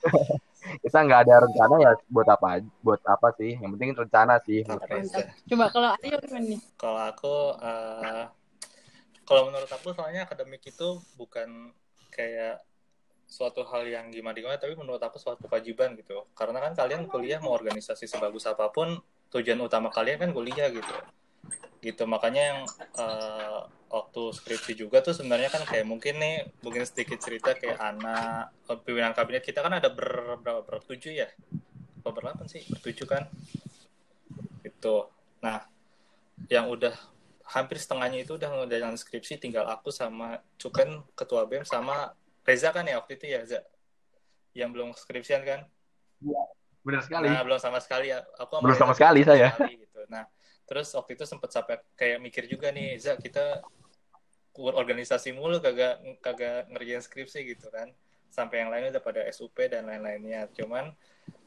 [0.84, 3.60] kita nggak ada rencana ya buat apa buat apa sih.
[3.60, 4.64] Yang penting rencana sih
[5.52, 6.60] coba kalau Ayo gimana nih?
[6.80, 8.26] Kalau aku uh,
[9.28, 11.76] kalau menurut aku soalnya akademik itu bukan
[12.16, 12.64] kayak
[13.28, 16.24] suatu hal yang gimana gimana tapi menurut aku suatu kewajiban gitu.
[16.32, 18.96] Karena kan kalian kuliah mau organisasi sebagus apa pun
[19.36, 20.96] tujuan utama kalian kan kuliah gitu
[21.82, 22.60] gitu makanya yang
[22.98, 28.52] uh, waktu skripsi juga tuh sebenarnya kan kayak mungkin nih mungkin sedikit cerita kayak anak
[28.84, 31.30] pimpinan kabinet kita kan ada ber, berapa bertujuh ya?
[32.04, 32.68] Berapa sih?
[32.68, 33.32] Bertujuh kan?
[34.64, 35.08] Itu
[35.40, 35.64] nah
[36.52, 36.92] yang udah
[37.48, 42.12] hampir setengahnya itu udah udah yang skripsi tinggal aku sama Cuken ketua BEM sama
[42.44, 43.60] Reza kan ya waktu itu ya Reza?
[44.52, 45.64] Yang belum skripsian kan?
[46.20, 46.44] Iya
[46.84, 47.28] benar sekali.
[47.28, 48.24] Nah belum sama sekali ya.
[48.40, 49.52] Aku belum sama sekali saya.
[49.56, 49.87] sekali, gitu.
[50.68, 53.64] Terus waktu itu sempat sampai kayak mikir juga nih Za kita
[54.58, 57.90] organisasi mulu kagak kagak ngerjain skripsi gitu kan.
[58.28, 60.52] Sampai yang lainnya udah pada SUP dan lain-lainnya.
[60.52, 60.92] Cuman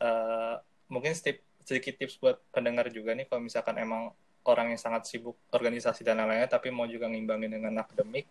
[0.00, 0.54] uh,
[0.88, 4.10] mungkin sedikit, sedikit tips buat pendengar juga nih kalau misalkan emang
[4.48, 8.24] orang yang sangat sibuk organisasi dan lain-lainnya tapi mau juga ngimbangin dengan akademik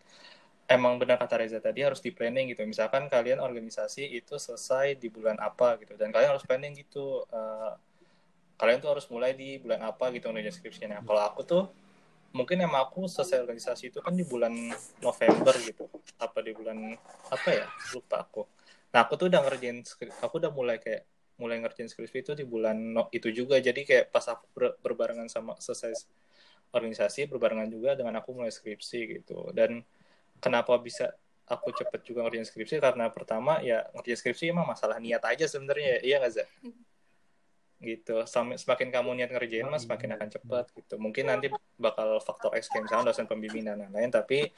[0.69, 2.61] emang benar kata Reza tadi harus di planning gitu.
[2.63, 7.73] Misalkan kalian organisasi itu selesai di bulan apa gitu dan kalian harus planning gitu uh,
[8.59, 11.63] kalian tuh harus mulai di bulan apa gitu ngerjain skripsinya kalau aku tuh
[12.29, 14.53] mungkin emang aku selesai organisasi itu kan di bulan
[15.01, 15.89] November gitu.
[16.21, 16.93] Apa di bulan
[17.29, 17.65] apa ya?
[17.93, 18.45] Lupa aku.
[18.93, 19.81] Nah aku tuh udah ngerjain
[20.21, 21.05] aku udah mulai kayak
[21.39, 23.57] mulai ngerjain skripsi itu di bulan no, itu juga.
[23.57, 26.05] Jadi kayak pas aku ber, berbarengan sama selesai
[26.69, 29.49] organisasi berbarengan juga dengan aku mulai skripsi gitu.
[29.49, 29.81] Dan
[30.37, 31.09] kenapa bisa
[31.49, 32.77] aku cepet juga ngerjain skripsi?
[32.77, 36.05] Karena pertama ya ngerjain skripsi emang masalah niat aja sebenarnya.
[36.05, 36.49] Iya nggak Zah?
[37.79, 38.27] Gitu.
[38.29, 40.99] Semakin kamu niat ngerjain mas semakin akan cepat gitu.
[40.99, 41.47] Mungkin nanti
[41.79, 44.51] bakal faktor X kayak misalnya dosen pembimbingan dan lain-lain tapi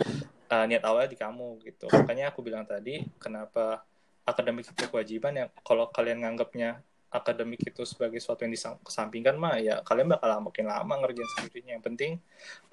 [0.50, 1.86] uh, niat awalnya di kamu gitu.
[1.94, 3.86] Makanya aku bilang tadi kenapa
[4.26, 5.46] akademik itu kewajiban ya?
[5.62, 6.82] Kalau kalian nganggapnya
[7.12, 11.84] akademik itu sebagai sesuatu yang disampingkan mah ya kalian bakal makin lama ngerjain skripsinya yang
[11.84, 12.18] penting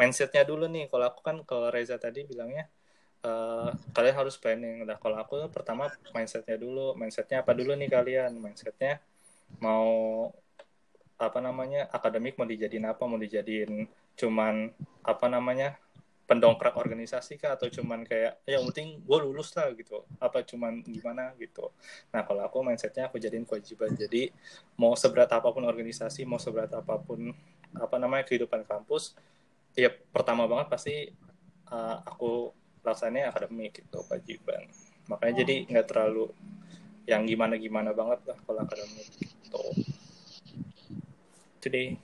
[0.00, 0.88] mindsetnya dulu nih.
[0.88, 2.70] Kalau aku kan kalau Reza tadi bilangnya
[3.26, 4.87] uh, kalian harus planning.
[4.87, 6.94] Udah kalau aku pertama mindsetnya dulu.
[6.96, 8.32] Mindsetnya apa dulu nih kalian?
[8.38, 9.02] Mindsetnya
[9.58, 10.28] mau
[11.18, 14.70] apa namanya akademik mau dijadiin apa mau dijadiin cuman
[15.02, 15.74] apa namanya
[16.28, 20.04] pendongkrak organisasi kah atau cuman kayak ya, yang penting gue lulus lah gitu.
[20.20, 21.72] Apa cuman gimana gitu.
[22.12, 23.96] Nah kalau aku mindsetnya aku jadiin kewajiban.
[23.96, 24.28] Jadi
[24.76, 27.32] mau seberat apa pun organisasi mau seberat apa pun
[27.72, 29.16] apa namanya kehidupan kampus
[29.72, 30.94] ya pertama banget pasti
[31.72, 32.52] uh, aku
[32.84, 34.68] laksanain akademik gitu kewajiban.
[35.08, 36.28] Makanya jadi nggak terlalu
[37.08, 39.64] yang gimana gimana banget lah kalau akademik gitu
[41.64, 41.96] today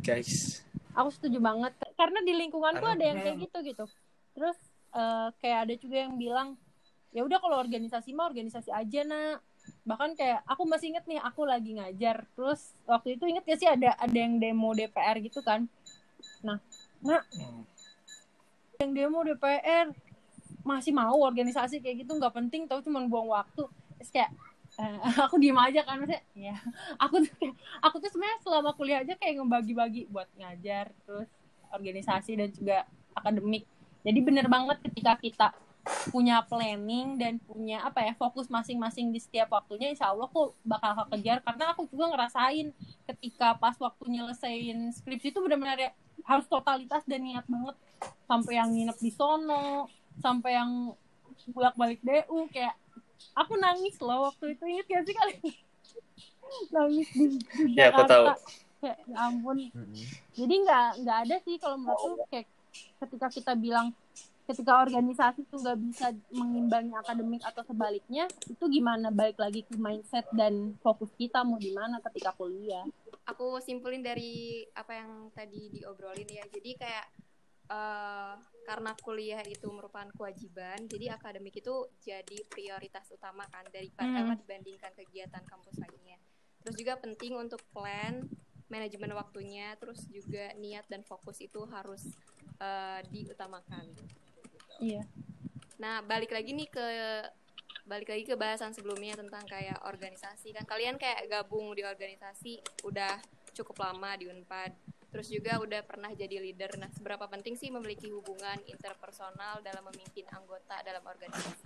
[0.00, 0.64] guys.
[0.96, 1.76] Aku setuju banget.
[1.94, 3.84] Karena di lingkunganku ada yang kayak gitu gitu.
[4.32, 4.56] Terus
[4.96, 6.56] uh, kayak ada juga yang bilang
[7.12, 9.44] ya udah kalau organisasi mah organisasi aja nak.
[9.84, 12.24] Bahkan kayak aku masih inget nih aku lagi ngajar.
[12.32, 15.68] Terus waktu itu inget ya sih ada ada yang demo DPR gitu kan?
[16.40, 16.56] Nah
[17.04, 17.62] nah hmm.
[18.80, 19.92] yang demo DPR
[20.66, 24.30] masih mau organisasi kayak gitu nggak penting tau cuma buang waktu terus kayak
[24.78, 26.56] uh, aku diem aja kan maksudnya ya
[27.00, 31.28] aku tuh aku tuh sebenarnya selama kuliah aja kayak ngebagi-bagi buat ngajar terus
[31.72, 32.78] organisasi dan juga
[33.16, 33.64] akademik.
[34.06, 35.46] Jadi bener banget ketika kita
[36.10, 41.06] punya planning dan punya apa ya fokus masing-masing di setiap waktunya insya Allah aku bakal
[41.10, 41.42] kejar.
[41.42, 42.70] Karena aku juga ngerasain
[43.14, 45.90] ketika pas waktu nyelesain skripsi itu benar-benar ya,
[46.26, 47.76] harus totalitas dan niat banget.
[48.26, 50.96] Sampai yang nginep di sono sampai yang
[51.52, 52.74] bolak-balik DU kayak
[53.36, 55.34] aku nangis loh waktu itu inget gak sih kali?
[56.74, 58.02] Nangis di, di ya, Jakarta.
[58.02, 58.24] aku tahu.
[58.76, 59.58] kayak ya ampun.
[60.36, 62.46] Jadi nggak nggak ada sih kalau menurutku kayak
[63.02, 63.90] ketika kita bilang
[64.46, 69.10] ketika organisasi tuh nggak bisa mengimbangi akademik atau sebaliknya itu gimana?
[69.10, 72.86] Balik lagi ke mindset dan fokus kita mau di mana ketika kuliah.
[73.26, 76.46] Aku simpulin dari apa yang tadi diobrolin ya.
[76.46, 77.10] Jadi kayak
[77.70, 78.34] uh,
[78.66, 84.42] karena kuliah itu merupakan kewajiban, jadi akademik itu jadi prioritas utama kan daripada hmm.
[84.42, 86.18] dibandingkan kegiatan kampus lainnya.
[86.66, 88.26] Terus juga penting untuk plan
[88.66, 92.02] manajemen waktunya, terus juga niat dan fokus itu harus
[92.58, 93.86] uh, diutamakan.
[94.82, 95.06] Iya.
[95.78, 96.86] Nah, balik lagi nih ke
[97.86, 103.14] balik lagi ke bahasan sebelumnya tentang kayak organisasi kan kalian kayak gabung di organisasi udah
[103.54, 104.74] cukup lama di Unpad
[105.10, 106.76] terus juga udah pernah jadi leader.
[106.76, 111.64] Nah, seberapa penting sih memiliki hubungan interpersonal dalam memimpin anggota dalam organisasi?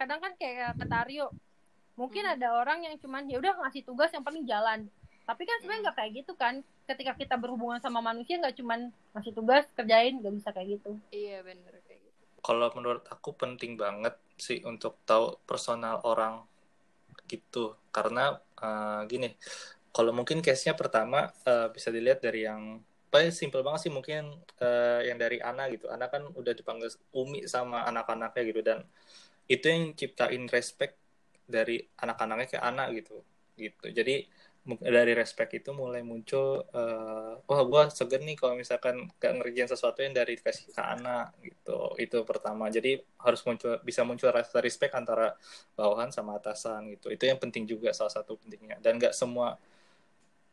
[0.00, 1.28] Kadang kan kayak kata
[1.98, 2.34] mungkin hmm.
[2.38, 4.86] ada orang yang cuman ya udah ngasih tugas yang penting jalan.
[5.28, 6.02] Tapi kan sebenarnya nggak hmm.
[6.06, 6.54] kayak gitu kan.
[6.88, 10.90] Ketika kita berhubungan sama manusia nggak cuman ngasih tugas kerjain nggak bisa kayak gitu.
[11.12, 12.22] Iya benar kayak gitu.
[12.40, 16.46] Kalau menurut aku penting banget sih untuk tahu personal orang
[17.28, 19.36] gitu karena uh, gini
[19.98, 22.78] kalau mungkin case-nya pertama uh, bisa dilihat dari yang
[23.10, 24.30] paling simple banget sih mungkin
[24.62, 25.90] uh, yang dari Ana gitu.
[25.90, 28.86] Ana kan udah dipanggil Umi sama anak-anaknya gitu dan
[29.50, 30.94] itu yang ciptain respect
[31.50, 33.26] dari anak-anaknya ke anak gitu
[33.58, 33.90] gitu.
[33.90, 34.22] Jadi
[34.78, 40.04] dari respect itu mulai muncul uh, wah gue segan nih kalau misalkan gak ngerjain sesuatu
[40.04, 41.98] yang dari dikasih ke anak gitu.
[41.98, 42.70] Itu pertama.
[42.70, 45.34] Jadi harus muncul bisa muncul rasa respect antara
[45.74, 47.10] bawahan sama atasan gitu.
[47.10, 48.78] Itu yang penting juga salah satu pentingnya.
[48.78, 49.58] Dan gak semua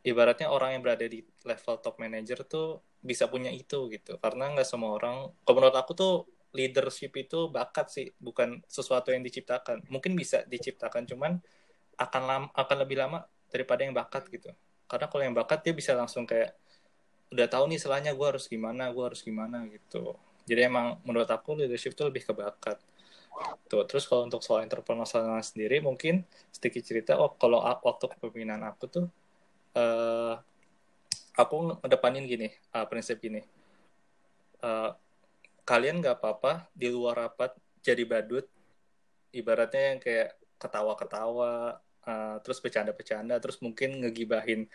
[0.06, 4.22] ibaratnya orang yang berada di level top manager tuh bisa punya itu gitu.
[4.22, 6.14] Karena nggak semua orang kalau menurut aku tuh
[6.54, 9.84] leadership itu bakat sih bukan sesuatu yang diciptakan.
[9.90, 11.42] Mungkin bisa diciptakan cuman
[11.98, 14.54] akan lama, akan lebih lama daripada yang bakat gitu.
[14.86, 16.54] Karena kalau yang bakat dia bisa langsung kayak
[17.34, 20.14] udah tahu nih selanya gue harus gimana gue harus gimana gitu.
[20.46, 22.78] Jadi emang menurut aku leadership itu lebih ke bakat.
[23.68, 28.86] Tuh terus kalau untuk soal interpersonal sendiri mungkin sedikit cerita oh kalau waktu kepemimpinan aku
[28.88, 29.06] tuh
[29.76, 30.40] uh,
[31.36, 33.44] aku ngedepanin gini uh, prinsip gini.
[34.64, 34.96] Uh,
[35.68, 38.46] kalian nggak apa-apa di luar rapat jadi badut
[39.36, 44.66] ibaratnya yang kayak ketawa-ketawa uh, terus bercanda-bercanda terus mungkin ngegibahin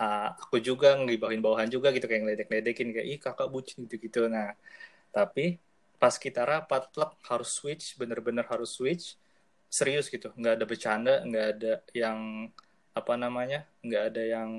[0.00, 4.30] uh, aku juga ngegibahin bawahan juga gitu kayak ngeledek-ledekin kayak ih kakak bucin gitu-gitu.
[4.30, 4.56] Nah
[5.12, 5.60] tapi
[5.98, 9.18] pas kita rapat plek harus switch bener-bener harus switch
[9.68, 10.32] serius gitu.
[10.38, 12.48] Nggak ada bercanda nggak ada yang
[12.98, 14.50] apa namanya nggak ada yang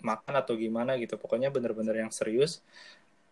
[0.00, 1.16] makan atau gimana gitu.
[1.18, 2.62] Pokoknya bener-bener yang serius.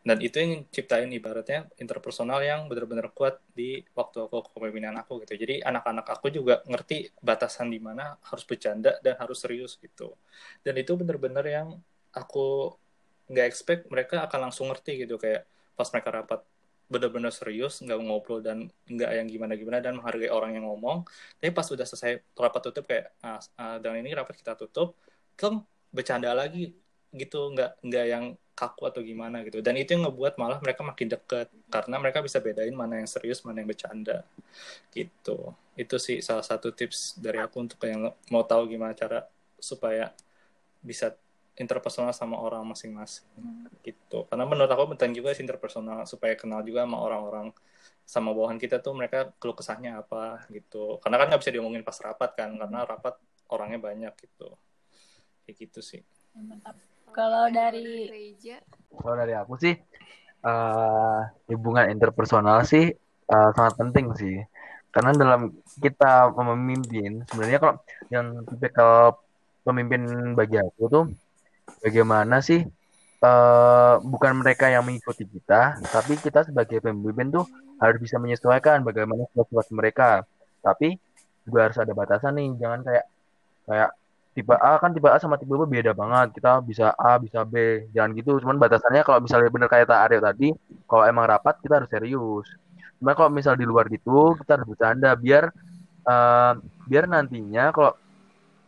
[0.05, 5.33] Dan itu yang ciptain ibaratnya interpersonal yang benar-benar kuat di waktu aku kepemimpinan aku gitu.
[5.41, 10.13] Jadi anak-anak aku juga ngerti batasan di mana harus bercanda dan harus serius gitu.
[10.61, 11.81] Dan itu benar-benar yang
[12.13, 12.77] aku
[13.33, 15.17] nggak expect mereka akan langsung ngerti gitu.
[15.17, 16.41] Kayak pas mereka rapat
[16.85, 21.05] benar-benar serius nggak ngobrol dan nggak yang gimana-gimana dan menghargai orang yang ngomong.
[21.41, 24.97] Tapi pas sudah selesai rapat tutup kayak ah, ah, dan ini rapat kita tutup
[25.35, 26.77] terus bercanda lagi
[27.15, 27.51] gitu.
[27.55, 29.59] Nggak nggak yang kaku atau gimana gitu.
[29.61, 33.43] Dan itu yang ngebuat malah mereka makin deket karena mereka bisa bedain mana yang serius
[33.43, 34.23] mana yang bercanda
[34.95, 35.53] gitu.
[35.75, 39.27] Itu sih salah satu tips dari aku untuk yang mau tahu gimana cara
[39.59, 40.15] supaya
[40.85, 41.17] bisa
[41.55, 43.27] interpersonal sama orang masing-masing.
[43.83, 44.27] Gitu.
[44.27, 47.55] Karena menurut aku penting juga sih interpersonal supaya kenal juga sama orang-orang
[48.05, 50.99] sama bawahan kita tuh mereka keluh kesahnya apa gitu.
[51.01, 53.15] Karena kan nggak bisa diomongin pas rapat kan karena rapat
[53.49, 54.49] orangnya banyak gitu.
[55.47, 56.03] Kayak gitu sih.
[56.35, 56.75] Mantap.
[57.15, 58.11] Kalau dari
[58.91, 59.75] kalau dari aku sih
[60.43, 62.91] uh, hubungan interpersonal sih
[63.31, 64.37] uh, sangat penting sih.
[64.91, 67.75] Karena dalam kita memimpin sebenarnya kalau
[68.11, 69.23] yang tipikal
[69.65, 70.03] pemimpin
[70.37, 71.05] bagi aku tuh
[71.85, 72.65] bagaimana sih
[73.21, 77.45] uh, bukan mereka yang mengikuti kita, tapi kita sebagai pemimpin tuh
[77.77, 80.09] harus bisa menyesuaikan bagaimana sifat mereka.
[80.65, 80.97] Tapi
[81.45, 83.05] juga harus ada batasan nih, jangan kayak
[83.69, 83.91] kayak
[84.33, 86.41] tipe A kan tipe A sama tipe B beda banget.
[86.41, 87.87] Kita bisa A, bisa B.
[87.93, 88.41] Jangan gitu.
[88.41, 90.49] Cuman batasannya kalau misalnya bener kayak tak Aryo tadi,
[90.89, 92.49] kalau emang rapat kita harus serius.
[92.99, 95.53] Cuman kalau misal di luar gitu, kita harus bercanda biar
[96.09, 96.57] uh,
[96.89, 97.93] biar nantinya kalau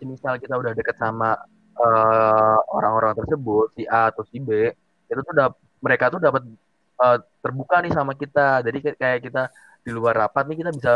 [0.05, 1.40] misal kita udah deket sama
[1.76, 4.72] uh, orang-orang tersebut, si A atau si B,
[5.06, 5.48] itu tuh udah
[5.84, 6.42] mereka tuh dapat
[7.00, 8.64] uh, terbuka nih sama kita.
[8.64, 9.42] Jadi kayak kita
[9.84, 10.92] di luar rapat nih kita bisa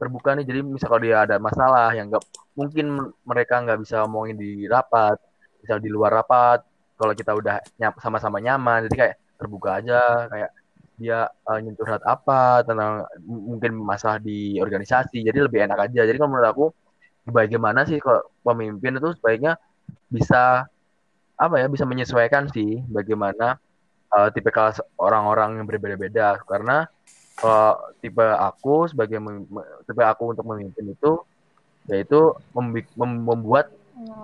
[0.00, 0.44] terbuka nih.
[0.46, 2.24] Jadi misal kalau dia ada masalah yang nggak
[2.56, 5.18] mungkin mereka nggak bisa omongin di rapat.
[5.62, 6.64] Misal di luar rapat
[6.98, 7.58] kalau kita udah
[7.98, 10.26] sama-sama nyaman jadi kayak terbuka aja.
[10.30, 10.50] Kayak
[11.00, 16.06] dia uh, nyentuh apa tentang mungkin masalah di organisasi jadi lebih enak aja.
[16.06, 16.66] Jadi kalau menurut aku
[17.26, 19.58] bagaimana sih kalau pemimpin itu sebaiknya
[20.12, 20.68] bisa
[21.40, 23.56] apa ya bisa menyesuaikan sih bagaimana
[24.12, 24.70] uh, tipikal
[25.00, 26.86] orang-orang yang berbeda-beda karena
[27.32, 29.18] kalau tipe aku sebagai
[29.88, 31.24] tipe aku untuk memimpin itu
[31.90, 33.72] yaitu mem membuat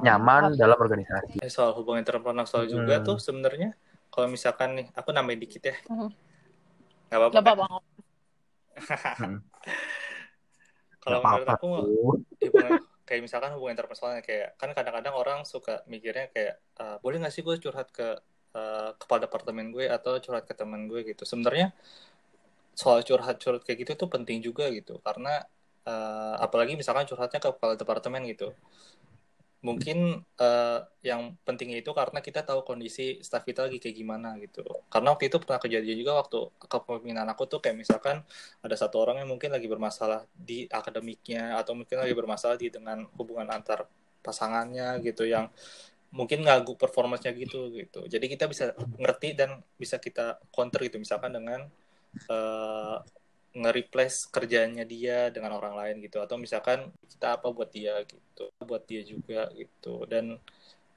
[0.05, 1.43] nyaman dalam organisasi.
[1.51, 2.71] Soal hubungan interpersonal hmm.
[2.71, 3.75] juga tuh sebenarnya
[4.13, 5.77] kalau misalkan nih aku nambahin dikit ya.
[5.91, 6.11] Hmm.
[7.11, 7.33] Gak apa-apa.
[7.35, 7.67] Gak apa-apa.
[9.19, 9.43] Hmm.
[11.03, 11.67] kalau menurut aku
[12.39, 17.33] hubungan, kayak misalkan hubungan interpersonal kayak kan kadang-kadang orang suka mikirnya kayak uh, boleh nggak
[17.33, 18.21] sih gue curhat ke
[18.53, 21.01] uh, kepala departemen gue atau curhat ke teman gue?
[21.09, 21.25] Gitu.
[21.25, 21.73] Sebenarnya
[22.77, 25.01] soal curhat-curhat kayak gitu tuh penting juga gitu.
[25.01, 25.41] Karena
[25.89, 28.53] uh, apalagi misalkan curhatnya ke kepala departemen gitu
[29.59, 34.63] mungkin uh, yang pentingnya itu karena kita tahu kondisi staff kita lagi kayak gimana gitu.
[34.87, 38.23] Karena waktu itu pernah kejadian juga waktu kepemimpinan aku tuh kayak misalkan
[38.63, 43.03] ada satu orang yang mungkin lagi bermasalah di akademiknya atau mungkin lagi bermasalah di dengan
[43.19, 43.91] hubungan antar
[44.23, 45.51] pasangannya gitu yang
[46.15, 48.07] mungkin ngagu performanya gitu gitu.
[48.07, 51.03] Jadi kita bisa ngerti dan bisa kita counter gitu.
[51.03, 51.67] Misalkan dengan
[52.31, 53.03] uh,
[53.59, 56.23] nge-replace kerjanya dia dengan orang lain gitu.
[56.23, 57.99] Atau misalkan kita apa buat dia?
[58.07, 58.49] gitu.
[58.63, 60.07] Buat dia juga gitu.
[60.07, 60.39] Dan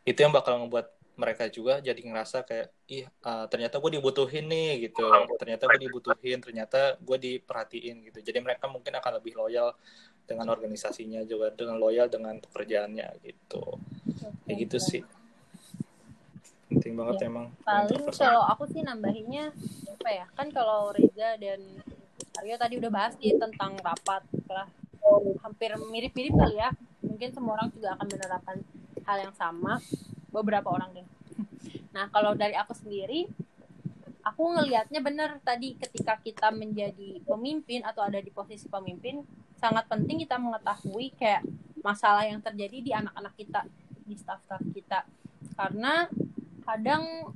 [0.06, 4.89] itu yang bakal ngebuat mereka juga jadi ngerasa kayak ih uh, ternyata gue dibutuhin nih
[4.89, 5.06] gitu.
[5.38, 8.19] Ternyata gue dibutuhin ternyata gue diperhatiin gitu.
[8.26, 9.76] Jadi mereka mungkin akan lebih loyal
[10.26, 13.62] dengan organisasinya juga dengan loyal dengan pekerjaannya gitu.
[14.47, 15.04] Kayak gitu sih.
[16.71, 19.52] Penting banget Ya, emang paling kalau aku sih nambahinnya
[19.91, 21.60] apa ya kan kalau Reza dan
[22.39, 24.67] Aryo tadi udah bahas nih tentang rapat lah.
[25.44, 26.72] Hampir mirip-mirip kali ya.
[27.04, 28.58] Mungkin semua orang juga akan menerapkan
[29.04, 29.84] hal yang sama.
[30.32, 31.08] Beberapa orang deh.
[31.91, 33.28] Nah kalau dari aku sendiri
[34.24, 39.26] aku ngelihatnya bener tadi ketika kita menjadi pemimpin atau ada di posisi pemimpin
[39.60, 41.44] sangat penting kita mengetahui kayak
[41.82, 43.67] masalah yang terjadi di anak-anak kita
[44.06, 45.04] di staff-staff kita.
[45.58, 46.08] Karena
[46.63, 47.34] kadang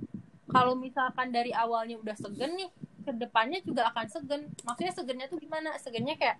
[0.49, 2.69] kalau misalkan dari awalnya udah segen nih
[3.05, 5.77] ke depannya juga akan segen maksudnya segennya tuh gimana?
[5.77, 6.37] Segennya kayak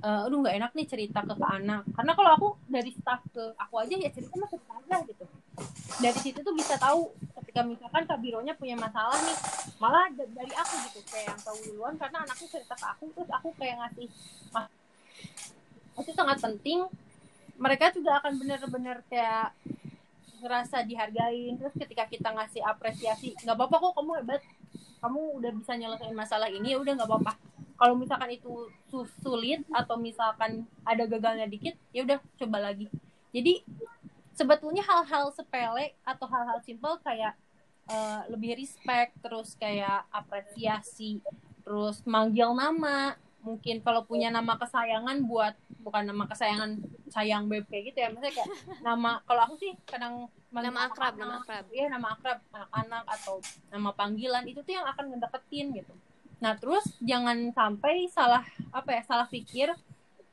[0.00, 1.82] eh aduh nggak enak nih cerita ke, ke anak.
[1.92, 5.24] Karena kalau aku dari staff ke aku aja ya cerita mah aja gitu.
[6.00, 9.36] Dari situ tuh bisa tahu ketika misalkan kabironya punya masalah nih
[9.82, 11.94] malah da- dari aku gitu kayak yang tahu duluan.
[12.00, 14.08] Karena anakku cerita ke aku terus aku kayak ngasih
[14.54, 14.66] mas
[16.00, 16.80] itu sangat penting.
[17.60, 19.52] Mereka juga akan bener-bener kayak
[20.40, 21.60] ngerasa dihargain.
[21.60, 24.40] Terus ketika kita ngasih apresiasi nggak apa-apa kok kamu hebat
[25.00, 27.32] kamu udah bisa nyelesain masalah ini ya udah nggak apa-apa.
[27.80, 32.92] Kalau misalkan itu su- sulit atau misalkan ada gagalnya dikit ya udah coba lagi.
[33.32, 33.64] Jadi
[34.36, 37.34] sebetulnya hal-hal sepele atau hal-hal simple kayak
[37.88, 41.20] eh, lebih respect terus kayak apresiasi
[41.64, 46.76] terus manggil nama mungkin kalau punya nama kesayangan buat bukan nama kesayangan
[47.08, 48.08] sayang beb kayak gitu ya.
[48.12, 48.50] Maksudnya kayak
[48.84, 51.64] nama kalau aku sih kadang Nama akrab, nama akrab.
[51.70, 53.38] iya nama akrab anak-anak atau
[53.70, 55.94] nama panggilan itu tuh yang akan ngedeketin gitu.
[56.42, 58.42] Nah terus jangan sampai salah
[58.74, 59.70] apa ya salah pikir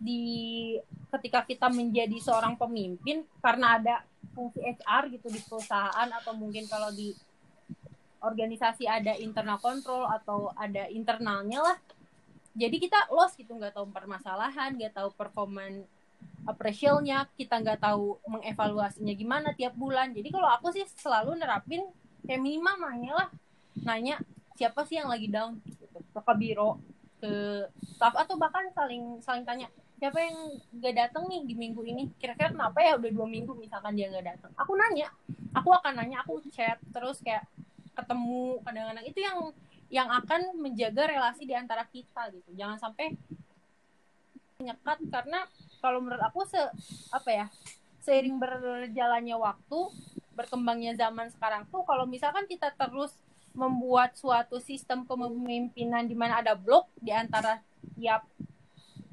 [0.01, 0.73] di
[1.13, 3.95] ketika kita menjadi seorang pemimpin karena ada
[4.33, 7.13] fungsi HR gitu di perusahaan atau mungkin kalau di
[8.21, 11.77] organisasi ada internal control atau ada internalnya lah
[12.57, 15.85] jadi kita lost gitu nggak tahu permasalahan nggak tahu performan
[16.49, 20.15] appracialnya kita nggak tahu mengevaluasinya gimana tiap bulan.
[20.15, 21.85] Jadi kalau aku sih selalu nerapin
[22.25, 23.29] kayak minimal nanya lah
[23.85, 24.15] nanya
[24.57, 26.01] siapa sih yang lagi down gitu.
[26.01, 26.81] ke biro
[27.21, 30.37] ke staff atau bahkan saling saling tanya siapa yang
[30.77, 32.09] gak datang nih di minggu ini?
[32.17, 35.09] Kira-kira kenapa ya udah dua minggu misalkan dia nggak datang aku nanya
[35.53, 37.45] aku akan nanya aku chat terus kayak
[37.97, 39.05] ketemu kadang-kadang.
[39.09, 39.37] Itu yang
[39.87, 42.51] yang akan menjaga relasi di antara kita gitu.
[42.55, 43.15] Jangan sampai
[44.57, 45.45] menyekat karena
[45.79, 46.59] kalau menurut aku se
[47.13, 47.45] apa ya
[48.01, 49.79] seiring berjalannya waktu
[50.33, 53.13] berkembangnya zaman sekarang tuh kalau misalkan kita terus
[53.57, 57.61] membuat suatu sistem kepemimpinan di mana ada blok di antara
[57.97, 58.25] tiap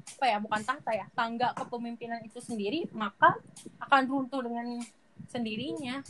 [0.05, 3.33] apa ya bukan tahta ya tangga kepemimpinan itu sendiri maka
[3.81, 4.81] akan runtuh dengan
[5.29, 6.05] sendirinya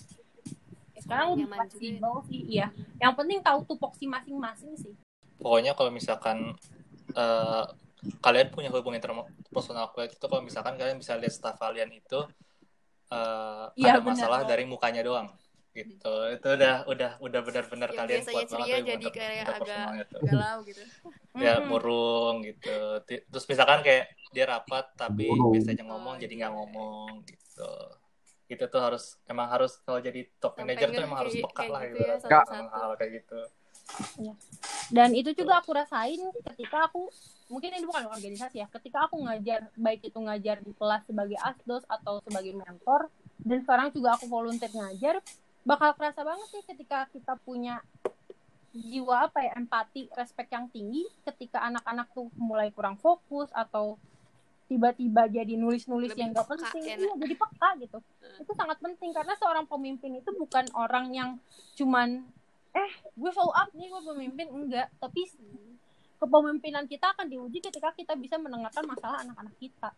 [0.98, 1.68] sekarang lebih Nyaman juga ya.
[1.68, 2.68] fleksibel sih iya.
[2.98, 4.94] Yang penting tahu tupoksi masing-masing sih.
[5.36, 6.56] Pokoknya kalau misalkan
[7.12, 7.64] eh,
[8.22, 12.20] kalian punya hubungan interpersonal kuat itu kalau misalkan kalian bisa lihat staff kalian itu
[13.10, 14.14] eh, Iya, ada benar.
[14.14, 15.28] masalah dari mukanya doang
[15.72, 16.14] gitu.
[16.32, 20.22] Itu udah udah udah benar-benar Yang kalian kuat banget jadi kayak tuh.
[20.24, 20.84] galau gitu.
[21.36, 22.80] Ya murung gitu.
[23.04, 27.72] Terus misalkan kayak dia rapat tapi biasanya ngomong Oh, jadi nggak ngomong gitu
[28.46, 31.72] itu tuh harus emang harus kalau jadi top Sampai manager tuh emang harus peka kayak
[31.74, 32.74] lah gitu gitu ya, sama satu-satu.
[32.78, 33.40] hal kayak gitu
[34.90, 36.22] dan itu juga aku rasain
[36.54, 37.10] ketika aku
[37.50, 41.86] mungkin ini bukan organisasi ya ketika aku ngajar baik itu ngajar di kelas sebagai asdos
[41.86, 43.10] atau sebagai mentor
[43.42, 45.22] dan sekarang juga aku volunteer ngajar
[45.66, 47.82] bakal kerasa banget sih ketika kita punya
[48.76, 53.96] jiwa apa ya empati respect yang tinggi ketika anak-anak tuh mulai kurang fokus atau
[54.66, 56.84] tiba-tiba jadi nulis-nulis yang gak penting.
[56.84, 57.98] ya, iya jadi peka gitu.
[58.42, 61.30] Itu sangat penting karena seorang pemimpin itu bukan orang yang
[61.78, 62.26] cuman
[62.76, 64.48] eh gue follow up nih gue pemimpin.
[64.50, 64.90] Enggak.
[64.98, 65.22] Tapi
[66.18, 69.94] kepemimpinan kita akan diuji ketika kita bisa mendengarkan masalah anak-anak kita.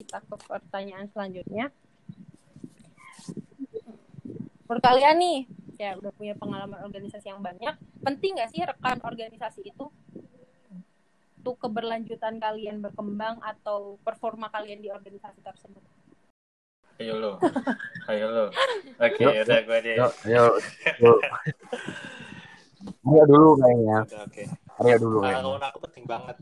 [0.00, 1.68] Kita ke pertanyaan selanjutnya.
[4.68, 5.38] Menurut kalian nih
[5.78, 7.70] ya udah punya pengalaman organisasi yang banyak
[8.02, 9.86] penting gak sih rekan organisasi itu
[11.48, 15.80] untuk keberlanjutan kalian berkembang atau performa kalian di organisasi tersebut?
[17.00, 17.32] Ayo lo.
[18.04, 18.46] Ayo lo.
[19.08, 19.96] Oke Yuk, udah gue deh.
[19.96, 20.54] Yuk, yuk,
[21.00, 21.18] yuk.
[23.08, 23.98] Arya dulu kayaknya.
[24.28, 24.44] Oke
[24.78, 26.36] Arya dulu Uh, kalau menurut aku penting banget.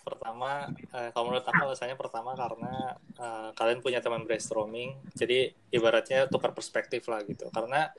[0.00, 6.24] Pertama, uh, kalau menurut aku alasannya pertama karena uh, kalian punya teman brainstorming, jadi ibaratnya
[6.32, 7.52] tukar perspektif lah gitu.
[7.52, 7.92] Karena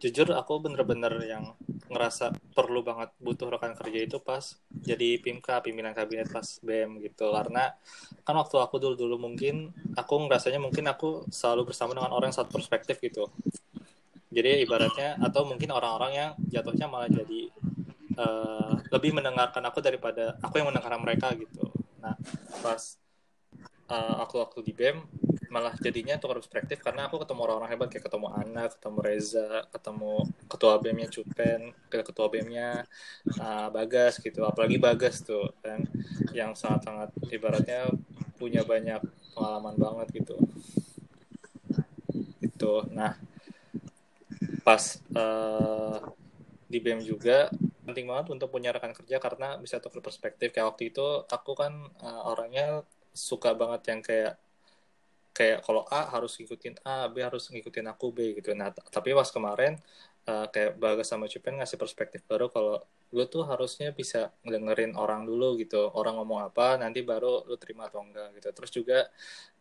[0.00, 1.52] jujur aku bener-bener yang
[1.92, 7.28] ngerasa perlu banget butuh rekan kerja itu pas jadi PIMK, pimpinan kabinet pas BM gitu.
[7.28, 7.76] Karena
[8.24, 12.56] kan waktu aku dulu-dulu mungkin aku ngerasanya mungkin aku selalu bersama dengan orang yang satu
[12.56, 13.28] perspektif gitu.
[14.26, 17.48] jadi ibaratnya atau mungkin orang-orang yang jatuhnya malah jadi
[18.16, 21.68] uh, lebih mendengarkan aku daripada aku yang mendengarkan mereka gitu
[22.02, 22.16] nah
[22.60, 22.96] pas
[23.90, 25.04] uh, aku waktu di BEM
[25.56, 30.12] malah jadinya tukar perspektif karena aku ketemu orang-orang hebat kayak ketemu Ana, ketemu Reza, ketemu
[30.50, 32.84] ketua BEM-nya Cupen, ketua BEM-nya
[33.40, 34.42] uh, Bagas gitu.
[34.44, 35.80] Apalagi Bagas tuh kan
[36.36, 37.88] yang sangat-sangat ibaratnya
[38.36, 39.00] punya banyak
[39.32, 40.36] pengalaman banget gitu.
[42.42, 42.84] Itu.
[42.92, 43.16] Nah,
[44.60, 44.82] pas
[45.14, 46.04] uh,
[46.66, 47.48] di BEM juga
[47.86, 51.72] penting banget untuk punya rekan kerja karena bisa tukar perspektif kayak waktu itu aku kan
[52.02, 52.82] uh, orangnya
[53.14, 54.34] suka banget yang kayak
[55.36, 58.56] kayak kalau A harus ngikutin A, B harus ngikutin aku B gitu.
[58.56, 59.76] Nah, tapi pas kemarin
[60.24, 62.80] uh, kayak Bagas sama Cupen ngasih perspektif baru kalau
[63.14, 65.90] lu tuh harusnya bisa ngedengerin orang dulu gitu.
[65.94, 68.48] Orang ngomong apa, nanti baru lu terima atau enggak gitu.
[68.50, 68.98] Terus juga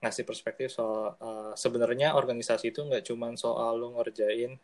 [0.02, 4.58] ngasih perspektif soal uh, sebenarnya organisasi itu nggak cuma soal lu ngerjain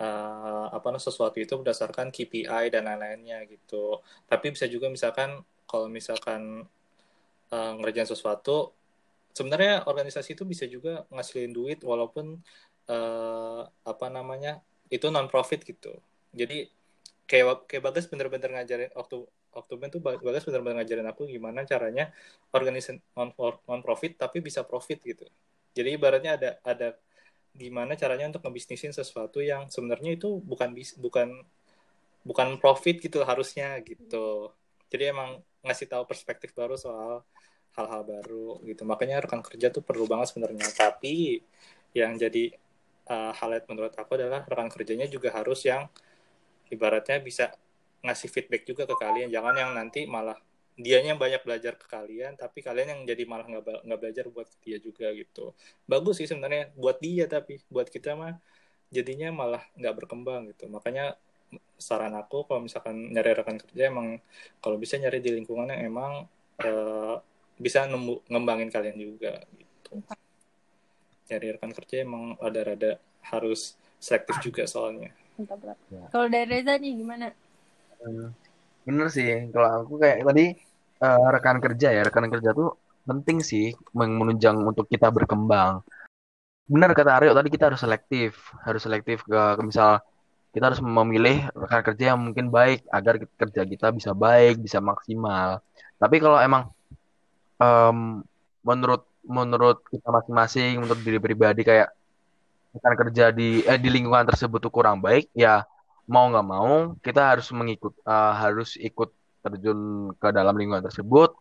[0.00, 4.00] uh, apa sesuatu itu berdasarkan KPI dan lain-lainnya gitu.
[4.28, 6.64] Tapi bisa juga misalkan kalau misalkan
[7.50, 8.76] uh, ngerjain sesuatu
[9.36, 12.40] sebenarnya organisasi itu bisa juga ngasilin duit walaupun
[12.88, 15.92] uh, apa namanya itu non profit gitu
[16.32, 16.70] jadi
[17.26, 22.14] kayak kayak bagas bener-bener ngajarin waktu waktu itu bagas bener-bener ngajarin aku gimana caranya
[22.54, 23.34] organisasi non
[23.66, 25.26] non profit tapi bisa profit gitu.
[25.76, 26.88] Jadi ibaratnya ada ada
[27.56, 31.42] gimana caranya untuk ngebisnisin sesuatu yang sebenarnya itu bukan bis bukan
[32.22, 34.52] bukan profit gitu harusnya gitu.
[34.92, 37.26] Jadi emang ngasih tahu perspektif baru soal
[37.76, 38.82] hal-hal baru gitu.
[38.86, 40.68] Makanya rekan kerja tuh perlu banget sebenarnya.
[40.72, 41.40] Tapi
[41.96, 42.52] yang jadi
[43.08, 45.88] uh, highlight menurut aku adalah rekan kerjanya juga harus yang
[46.72, 47.52] ibaratnya bisa
[48.02, 50.36] ngasih feedback juga ke kalian jangan yang nanti malah
[50.76, 54.76] dianya banyak belajar ke kalian tapi kalian yang jadi malah nggak nggak belajar buat dia
[54.76, 55.56] juga gitu
[55.88, 58.36] bagus sih sebenarnya buat dia tapi buat kita mah
[58.92, 61.16] jadinya malah nggak berkembang gitu makanya
[61.80, 64.20] saran aku kalau misalkan nyari rekan kerja emang
[64.60, 66.12] kalau bisa nyari di lingkungan yang emang
[66.60, 67.16] uh,
[67.56, 70.00] bisa nemu, ngembangin kalian juga gitu.
[71.26, 73.00] Cari rekan kerja emang rada-rada
[73.32, 75.10] harus selektif juga soalnya.
[75.92, 76.04] Ya.
[76.08, 77.28] Kalau dari Reza nih gimana?
[78.00, 78.28] Eh,
[78.88, 80.56] bener sih, kalau aku kayak tadi
[81.04, 82.76] uh, rekan kerja ya, rekan kerja tuh
[83.06, 85.84] penting sih menunjang untuk kita berkembang.
[86.66, 90.02] Benar kata Aryo tadi kita harus selektif, harus selektif ke, ke misal
[90.50, 95.60] kita harus memilih rekan kerja yang mungkin baik agar kerja kita bisa baik, bisa maksimal.
[96.00, 96.72] Tapi kalau emang
[97.60, 98.24] um,
[98.64, 101.90] menurut menurut kita masing-masing menurut diri pribadi kayak
[102.78, 105.64] akan kerja di eh, di lingkungan tersebut tuh kurang baik ya
[106.06, 109.10] mau nggak mau kita harus mengikut uh, harus ikut
[109.42, 111.34] terjun ke dalam lingkungan tersebut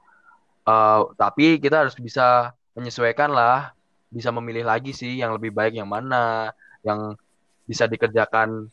[0.65, 3.75] uh, tapi kita harus bisa menyesuaikan lah
[4.09, 6.53] bisa memilih lagi sih yang lebih baik yang mana
[6.85, 7.17] yang
[7.65, 8.69] bisa dikerjakan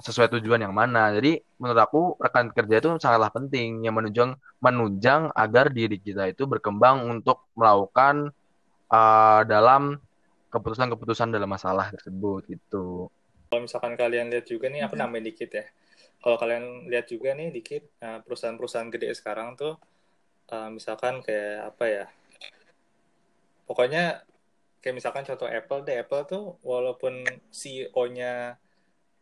[0.00, 1.14] sesuai tujuan yang mana.
[1.14, 6.44] Jadi menurut aku rekan kerja itu sangatlah penting yang menunjang menunjang agar diri kita itu
[6.44, 8.34] berkembang untuk melakukan
[8.90, 9.96] uh, dalam
[10.54, 13.10] keputusan-keputusan dalam masalah tersebut gitu.
[13.50, 15.66] Kalau misalkan kalian lihat juga nih, aku nambahin dikit ya.
[16.22, 19.76] Kalau kalian lihat juga nih dikit uh, perusahaan-perusahaan gede sekarang tuh
[20.54, 22.06] uh, misalkan kayak apa ya?
[23.66, 24.22] Pokoknya
[24.80, 28.56] kayak misalkan contoh Apple deh, Apple tuh walaupun CEO-nya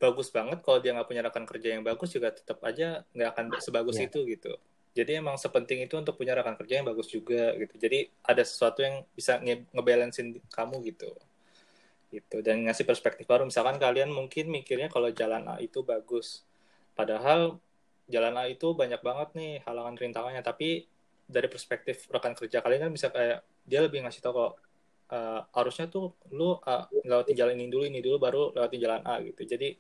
[0.03, 3.47] bagus banget kalau dia nggak punya rekan kerja yang bagus juga tetap aja nggak akan
[3.63, 4.11] sebagus yeah.
[4.11, 4.53] itu gitu
[4.93, 7.75] jadi emang sepenting itu untuk punya rekan kerja yang bagus juga gitu.
[7.81, 11.11] Jadi ada sesuatu yang bisa nge ngebalancein kamu gitu.
[12.13, 13.49] Gitu dan ngasih perspektif baru.
[13.49, 16.45] Misalkan kalian mungkin mikirnya kalau jalan A itu bagus.
[16.93, 17.57] Padahal
[18.13, 20.45] jalan A itu banyak banget nih halangan rintangannya.
[20.45, 20.85] Tapi
[21.25, 24.53] dari perspektif rekan kerja kalian kan bisa kayak dia lebih ngasih tahu kalau
[25.17, 29.25] uh, harusnya tuh lu uh, lewatin jalan ini dulu ini dulu baru lewatin jalan A
[29.25, 29.41] gitu.
[29.49, 29.73] Jadi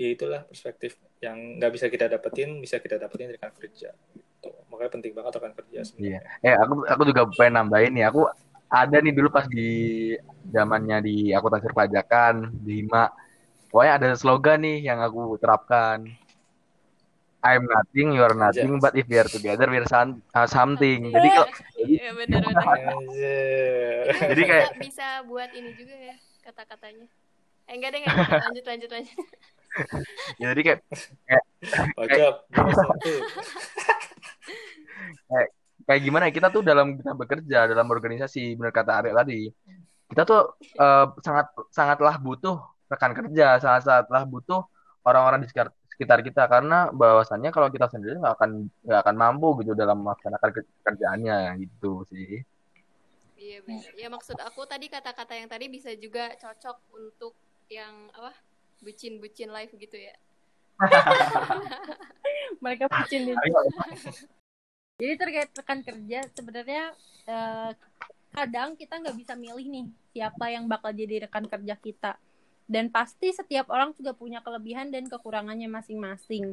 [0.00, 3.92] ya itulah perspektif yang nggak bisa kita dapetin bisa kita dapetin dari rekan kerja.
[3.92, 4.27] gitu.
[4.70, 6.20] Makanya penting banget rekan kerja sebenarnya.
[6.22, 6.46] Iya.
[6.46, 8.30] Eh aku aku juga pengen nambahin nih aku
[8.68, 9.68] ada nih dulu pas di
[10.52, 13.08] zamannya di akuntansi perpajakan di Hima
[13.72, 16.04] pokoknya ada slogan nih yang aku terapkan
[17.38, 18.82] I'm nothing, you are nothing, yes.
[18.82, 21.14] but if we are together, we are some, uh, something.
[21.14, 21.46] Jadi kalau
[21.86, 22.66] ya, bener, bener.
[24.34, 27.06] jadi kayak bisa buat ini juga ya kata-katanya.
[27.70, 28.42] Eh, enggak deh, enggak.
[28.42, 29.16] lanjut lanjut lanjut.
[30.42, 30.80] ya, jadi kayak
[31.30, 31.44] kayak,
[32.10, 32.34] kayak,
[35.28, 35.48] kayak,
[35.86, 39.48] kayak gimana ya kita tuh dalam kita bekerja dalam organisasi benar kata Arya tadi
[40.08, 42.56] kita tuh uh, sangat sangatlah butuh
[42.88, 44.64] rekan kerja sangat sangatlah butuh
[45.04, 49.50] orang-orang di sekitar sekitar kita karena bahwasannya kalau kita sendiri nggak akan nggak akan mampu
[49.66, 52.46] gitu dalam melaksanakan kerjaannya gitu sih.
[53.34, 53.90] Iya benar.
[53.98, 57.34] Ya maksud aku tadi kata-kata yang tadi bisa juga cocok untuk
[57.66, 58.30] yang apa
[58.78, 60.14] bucin-bucin live gitu ya.
[62.62, 63.34] mereka bucin di
[64.98, 66.90] Jadi terkait rekan kerja sebenarnya
[67.30, 67.70] eh,
[68.34, 72.12] kadang kita nggak bisa milih nih siapa yang bakal jadi rekan kerja kita.
[72.68, 76.52] Dan pasti setiap orang juga punya kelebihan dan kekurangannya masing-masing.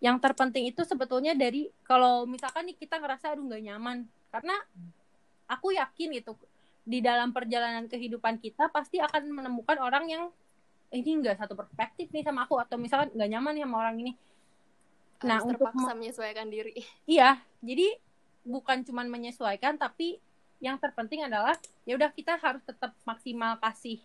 [0.00, 4.54] Yang terpenting itu sebetulnya dari kalau misalkan nih kita ngerasa aduh nggak nyaman karena
[5.50, 6.38] aku yakin gitu
[6.84, 10.24] di dalam perjalanan kehidupan kita pasti akan menemukan orang yang
[10.94, 14.12] ini nggak satu perspektif nih sama aku atau misalkan nggak nyaman nih sama orang ini.
[15.22, 16.74] Nah, Harus untuk terpaksa menyesuaikan diri.
[17.14, 18.00] Iya, jadi
[18.44, 20.20] bukan cuman menyesuaikan tapi
[20.60, 21.56] yang terpenting adalah
[21.88, 24.00] ya udah kita harus tetap maksimal kasih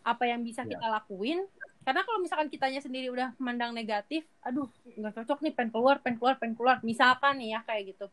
[0.00, 0.76] apa yang bisa Iya.
[0.76, 1.44] kita lakuin.
[1.80, 6.16] Karena kalau misalkan kitanya sendiri udah memandang negatif, aduh nggak cocok nih, pengen keluar, pengen
[6.20, 6.76] keluar, pengen keluar.
[6.84, 8.06] Misalkan nih ya kayak gitu.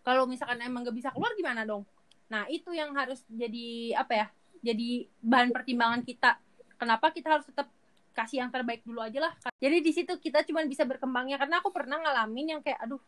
[0.00, 1.84] Kalau misalkan emang gak bisa keluar gimana dong?
[2.32, 4.26] Nah itu yang harus jadi apa ya?
[4.60, 6.40] Jadi bahan pertimbangan kita.
[6.80, 7.68] Kenapa kita harus tetap
[8.12, 9.32] kasih yang terbaik dulu aja lah.
[9.58, 11.38] Jadi di situ kita cuma bisa berkembangnya.
[11.38, 13.00] Karena aku pernah ngalamin yang kayak aduh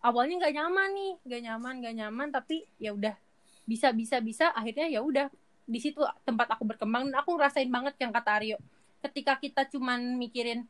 [0.00, 2.28] awalnya nggak nyaman nih, nggak nyaman, nggak nyaman.
[2.32, 3.14] Tapi ya udah
[3.68, 4.50] bisa bisa bisa.
[4.56, 5.28] Akhirnya ya udah
[5.64, 7.08] di situ tempat aku berkembang.
[7.08, 8.58] Dan aku ngerasain banget yang kata Aryo.
[9.00, 10.68] Ketika kita cuman mikirin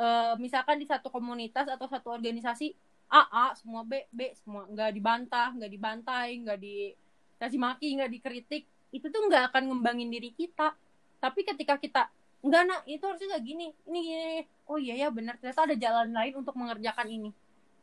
[0.00, 2.72] eh, misalkan di satu komunitas atau satu organisasi
[3.10, 4.64] A A semua B B semua.
[4.70, 8.62] Nggak dibantah, nggak dibantai, nggak dikasih maki, nggak dikritik,
[8.94, 10.72] itu tuh nggak akan ngembangin diri kita.
[11.18, 12.06] Tapi ketika kita
[12.40, 12.80] enggak nak.
[12.88, 13.66] Itu harusnya nggak gini.
[13.88, 14.28] Ini gini
[14.70, 15.36] oh iya ya benar.
[15.40, 17.30] Ternyata ada jalan lain untuk mengerjakan ini.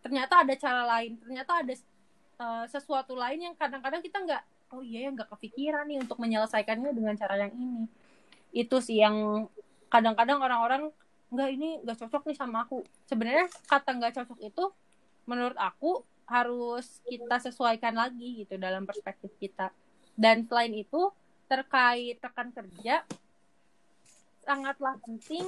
[0.02, 1.18] Ternyata ada cara lain.
[1.20, 1.74] Ternyata ada
[2.42, 4.44] uh, sesuatu lain yang kadang-kadang kita nggak
[4.76, 7.84] oh iya ya nggak kepikiran nih untuk menyelesaikannya dengan cara yang ini.
[8.52, 9.48] Itu sih yang
[9.88, 10.92] kadang-kadang orang-orang
[11.28, 12.84] nggak ini nggak cocok nih sama aku.
[13.08, 14.64] Sebenarnya kata nggak cocok itu
[15.28, 19.72] menurut aku harus kita sesuaikan lagi gitu dalam perspektif kita.
[20.18, 21.12] Dan selain itu
[21.48, 23.08] terkait rekan kerja
[24.48, 25.44] sangatlah penting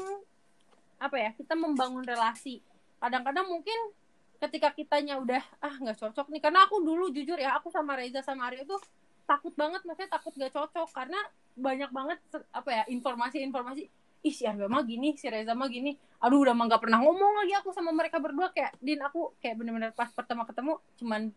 [1.00, 2.60] apa ya kita membangun relasi.
[3.00, 3.96] Kadang-kadang mungkin
[4.44, 6.44] ketika kitanya udah ah nggak cocok nih.
[6.44, 8.84] Karena aku dulu jujur ya aku sama Reza sama Aryo tuh
[9.24, 10.92] takut banget maksudnya takut gak cocok.
[10.92, 11.20] Karena
[11.56, 12.20] banyak banget
[12.52, 13.88] apa ya informasi-informasi
[14.20, 15.96] ih si Aryo mah gini si Reza mah gini.
[16.20, 18.52] Aduh udah mah nggak pernah ngomong lagi aku sama mereka berdua.
[18.52, 21.32] Kayak din aku kayak bener-bener pas pertama ketemu cuman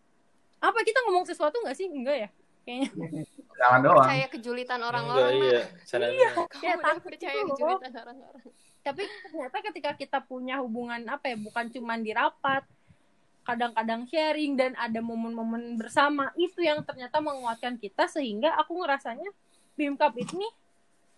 [0.59, 1.87] apa kita ngomong sesuatu nggak sih?
[1.87, 2.29] Enggak ya
[2.63, 2.91] kayaknya
[3.53, 4.03] Jangan doang.
[4.03, 5.33] Percaya kejulitan orang-orang.
[5.39, 5.63] Iya.
[5.87, 6.31] Cara iya.
[6.35, 7.47] Kamu Ya, udah takut percaya loh.
[7.55, 8.45] kejulitan orang-orang.
[8.83, 12.67] tapi ternyata ketika kita punya hubungan apa ya bukan cuman di rapat
[13.43, 19.31] kadang-kadang sharing dan ada momen-momen bersama itu yang ternyata menguatkan kita sehingga aku ngerasanya
[19.73, 20.47] Bimkap ini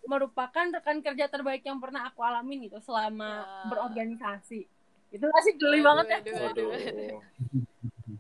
[0.05, 3.67] merupakan rekan kerja terbaik yang pernah aku alamin gitu selama Wah.
[3.73, 4.69] berorganisasi
[5.09, 6.67] itu masih geli banget ya waduh, waduh.
[6.69, 7.21] Waduh.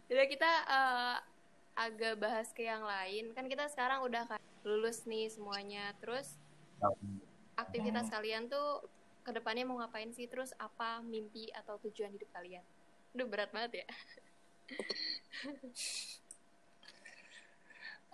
[0.08, 1.16] Jadi kita eh,
[1.74, 3.34] agak bahas ke yang lain.
[3.34, 5.92] Kan kita sekarang udah kan lulus nih semuanya.
[5.98, 6.38] Terus
[7.54, 8.82] aktivitas kalian tuh
[9.22, 10.26] ke depannya mau ngapain sih?
[10.26, 12.62] Terus apa mimpi atau tujuan hidup kalian?
[13.14, 13.86] Aduh berat banget ya.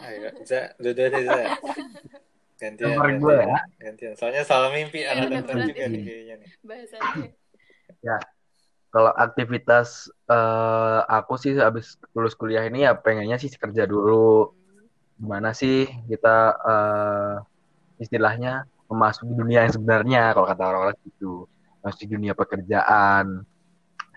[0.01, 1.61] Ayo, Za, dua-dua deh, Za.
[2.57, 3.49] Gantian, Nomor gue gantian.
[3.53, 3.61] ya.
[3.77, 4.13] Gantian.
[4.17, 6.49] Soalnya soal mimpi Iya, berat berat juga nih kayaknya nih.
[6.65, 7.29] Bahasannya.
[8.91, 14.51] Kalau aktivitas eh, aku sih habis lulus kuliah ini ya pengennya sih kerja dulu.
[15.21, 17.35] Gimana sih kita eh,
[18.03, 21.47] istilahnya memasuki dunia yang sebenarnya kalau kata orang-orang gitu.
[21.81, 23.47] Masuk dunia pekerjaan.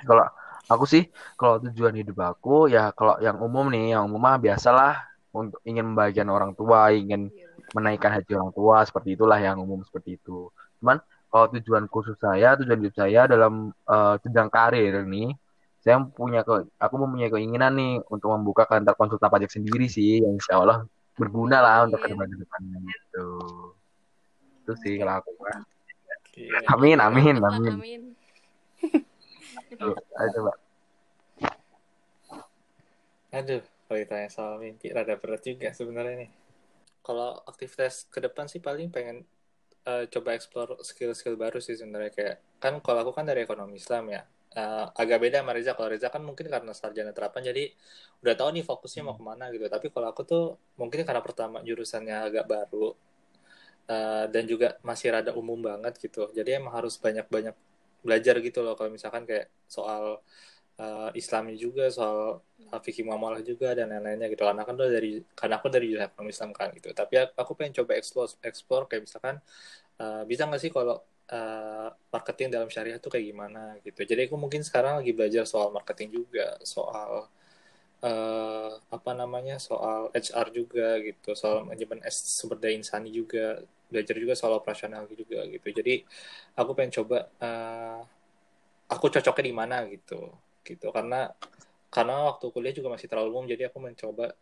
[0.04, 0.26] Kalau
[0.68, 1.08] aku sih
[1.38, 5.94] kalau tujuan hidup aku ya kalau yang umum nih, yang umum mah biasalah untuk ingin
[5.94, 7.50] membahagiakan orang tua, ingin Iya.
[7.74, 10.50] menaikkan haji orang tua seperti itulah yang umum seperti itu.
[10.82, 11.02] Cuman
[11.34, 15.34] kalau tujuan khusus saya, tujuan hidup saya dalam eh, jenjang karir ini,
[15.82, 20.38] saya punya ke, aku mempunyai keinginan nih untuk membuka kantor konsultan pajak sendiri sih, yang
[20.38, 20.86] insya Allah
[21.18, 22.06] berguna lah untuk Amin.
[22.06, 23.28] ke depan depannya gitu.
[24.62, 25.32] Itu sih kalau aku.
[26.34, 26.58] Gila.
[26.70, 27.74] Amin, amin, amin.
[27.82, 28.02] amin.
[29.78, 30.54] Tuh, Ayo coba.
[33.34, 36.32] Aduh, kalau ditanya soal mimpi rada berat juga sebenarnya nih.
[37.02, 39.26] Kalau aktivitas ke depan sih paling pengen
[39.90, 44.04] eh, coba explore skill-skill baru sih sebenarnya kayak kan kalau aku kan dari ekonomi Islam
[44.16, 44.22] ya.
[44.54, 45.72] Eh, agak beda sama Reza.
[45.78, 47.64] Kalau Reza kan mungkin karena sarjana terapan jadi
[48.22, 49.66] udah tahu nih fokusnya mau ke mana gitu.
[49.68, 50.44] Tapi kalau aku tuh
[50.80, 52.94] mungkin karena pertama jurusannya agak baru
[53.92, 56.30] eh, dan juga masih rada umum banget gitu.
[56.38, 57.56] Jadi emang harus banyak-banyak
[58.04, 60.20] belajar gitu loh kalau misalkan kayak soal
[60.80, 62.42] eh, Islamnya juga soal
[62.74, 64.44] uh, fikih muamalah juga dan lain-lainnya gitu.
[64.46, 66.90] Karena kan dari karena aku dari jurusan Islam kan gitu.
[66.96, 69.36] Tapi aku, pengen coba explore explore kayak misalkan
[70.02, 70.98] uh, bisa nggak sih kalau
[71.32, 74.02] uh, marketing dalam syariah tuh kayak gimana gitu.
[74.04, 77.30] Jadi aku mungkin sekarang lagi belajar soal marketing juga soal
[78.04, 81.30] eh, apa namanya soal HR juga gitu.
[81.40, 85.68] Soal manajemen sumber daya insani juga belajar juga soal operasional juga gitu.
[85.72, 86.04] Jadi
[86.60, 88.00] aku pengen coba eh,
[88.92, 90.20] aku cocoknya di mana gitu
[90.64, 90.90] gitu.
[90.90, 91.30] Karena
[91.94, 94.34] karena waktu kuliah juga masih terlalu umum jadi aku mencoba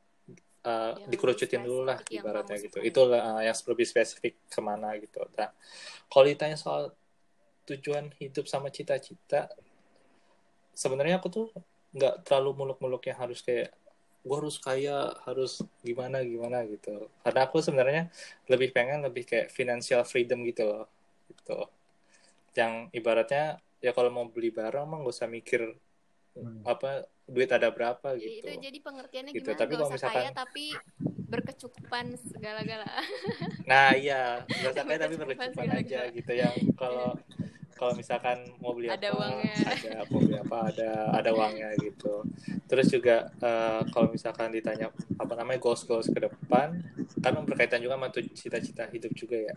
[0.63, 2.79] uh, Yang dikerucutin dulu lah ibaratnya gitu.
[2.79, 5.19] itulah uh, yang lebih spesifik ke mana gitu.
[5.35, 5.51] Nah
[6.07, 6.95] kalau ditanya soal
[7.67, 9.51] tujuan hidup sama cita-cita
[10.71, 11.47] sebenarnya aku tuh
[11.91, 13.75] nggak terlalu muluk-muluk yang harus kayak
[14.21, 17.11] gue harus kaya harus gimana gimana gitu.
[17.19, 18.07] Karena aku sebenarnya
[18.47, 20.87] lebih pengen lebih kayak financial freedom gitu loh
[21.27, 21.67] gitu.
[22.55, 25.73] Yang ibaratnya ya kalau mau beli barang mah nggak usah mikir
[26.31, 26.63] Hmm.
[26.63, 28.47] apa duit ada berapa Ya, gitu.
[28.47, 30.65] itu jadi pengertiannya Gitu, gimana tapi gak kalau usah misalkan- kaya tapi
[31.27, 32.87] berkecukupan segala-gala.
[33.69, 34.43] Nah iya.
[34.43, 37.15] Nggak usah kaya tapi Berkecukupan berkecukupan aja gitu yang kalau
[37.73, 39.55] kalau misalkan mau beli Ada apa uangnya.
[39.65, 42.13] ada mau beli apa ada ada uangnya gitu.
[42.65, 46.77] Terus juga eh, kalau misalkan ditanya apa namanya goals goals ke depan
[47.17, 49.55] kan berkaitan juga sama cita-cita hidup juga ya.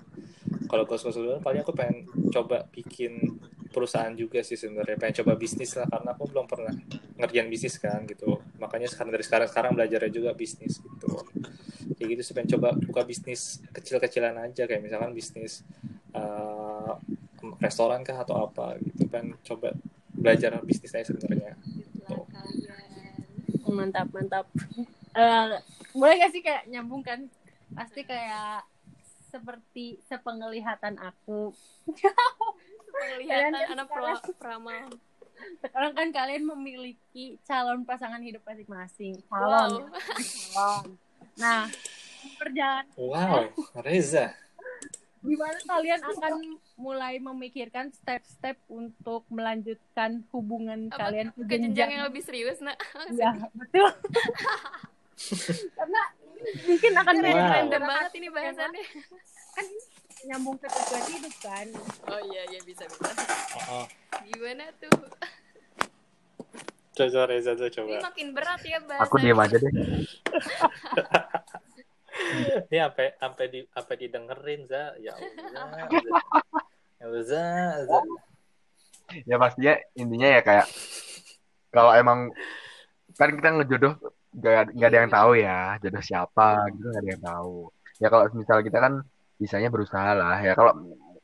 [0.67, 1.99] Kalau goals goals ke depan paling aku pengen
[2.31, 3.39] coba bikin
[3.75, 4.95] perusahaan juga sih sebenarnya.
[4.95, 6.75] Pengen coba bisnis lah karena aku belum pernah
[7.19, 8.39] ngerjain bisnis kan gitu.
[8.63, 11.11] Makanya sekarang dari sekarang sekarang belajarnya juga bisnis gitu.
[11.99, 14.71] Kayak gitu sih pengen coba buka bisnis kecil-kecilan aja.
[14.71, 15.67] Kayak misalkan bisnis
[16.15, 16.93] eh,
[17.59, 19.11] restoran kah atau apa gitu.
[19.11, 19.75] Pengen coba
[20.15, 21.59] belajar bisnis aja sebenarnya kalian
[23.75, 24.47] mantap mantap.
[25.15, 25.47] Eh,
[25.95, 27.27] boleh gak sih kayak nyambung kan?
[27.75, 28.63] Pasti kayak
[29.35, 31.51] seperti sepenglihatan aku
[33.07, 34.87] penglihatan Kalian anak sekarang- pro- peramal
[35.61, 39.19] sekarang kan kalian memiliki calon pasangan hidup masing-masing.
[39.27, 39.83] Calon.
[39.83, 39.83] Wow.
[40.55, 40.87] Calon.
[41.37, 41.63] Nah
[42.35, 43.45] perjalanan wow
[43.79, 44.33] Reza.
[45.21, 46.33] Gimana kalian akan
[46.77, 51.01] mulai memikirkan step-step untuk melanjutkan hubungan apa?
[51.03, 51.89] kalian ke ke jenjang?
[51.91, 52.77] yang jenjang lebih serius nak.
[53.15, 53.89] Ya betul.
[55.75, 56.03] Karena
[56.63, 57.51] mungkin akan Wow.
[57.51, 58.85] random banget ini bahasannya.
[59.51, 59.67] kan
[60.25, 61.67] nyambung ke tujuan hidup kan?
[62.09, 63.13] Oh iya iya bisa bisa.
[63.71, 63.87] Oh,
[64.25, 64.93] gimana tuh?
[66.95, 69.73] Coba Reza tuh ini coba makin berat ya bahasannya Aku diem aja deh.
[72.71, 74.95] ini sampai sampai di sampai didengerin za.
[75.03, 75.91] Ya Allah
[77.03, 77.47] ya Za
[77.85, 77.99] Za.
[79.27, 80.67] Ya pastinya intinya ya kayak
[81.75, 82.31] kalau emang
[83.19, 83.95] kan kita ngejodoh
[84.39, 87.59] gak, gak ada yang tahu ya jodoh siapa gitu gak ada yang tahu.
[87.99, 89.03] Ya kalau misal kita kan
[89.41, 90.73] bisanya berusaha lah ya kalau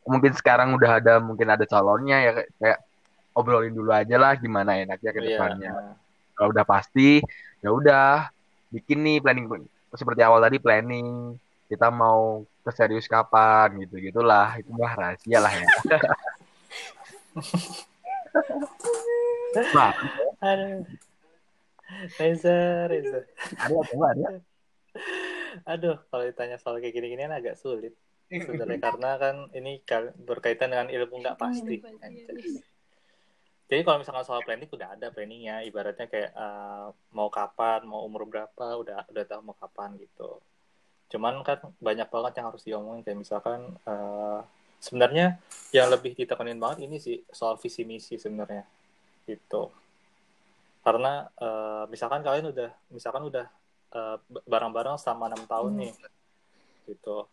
[0.08, 2.78] mungkin sekarang udah ada mungkin ada calonnya ya kayak,
[3.30, 5.28] obrolin dulu aja lah gimana enaknya ke Iya.
[5.38, 5.72] depannya.
[6.34, 7.22] Kalau udah pasti
[7.62, 8.26] ya udah
[8.74, 9.46] bikin nih planning
[9.94, 11.38] seperti awal tadi planning
[11.70, 15.66] kita mau ke serius kapan gitu gitulah itu mah rahasia lah ya.
[19.74, 19.90] Nah,
[20.42, 20.82] aduh
[22.18, 23.20] Reza Reza
[23.58, 24.28] ada coba ada.
[25.66, 27.94] Aduh kalau ditanya soal kayak gini-gini agak sulit.
[28.30, 29.82] Sebenarnya karena kan ini
[30.22, 31.82] berkaitan dengan ilmu nggak pasti.
[33.70, 38.26] jadi kalau misalkan soal planning udah ada planningnya ibaratnya kayak eh, mau kapan mau umur
[38.26, 40.42] berapa udah udah tahu mau kapan gitu.
[41.11, 44.40] Cuman kan banyak banget yang harus diomongin kayak misalkan eh,
[44.82, 45.38] sebenarnya
[45.70, 48.66] yang lebih ditekenin banget ini sih soal visi misi sebenarnya.
[49.26, 49.70] Gitu.
[50.82, 53.46] Karena eh, misalkan kalian udah misalkan udah
[53.95, 54.16] eh,
[54.47, 55.93] bareng-bareng selama enam tahun nih
[56.91, 57.26] gitu.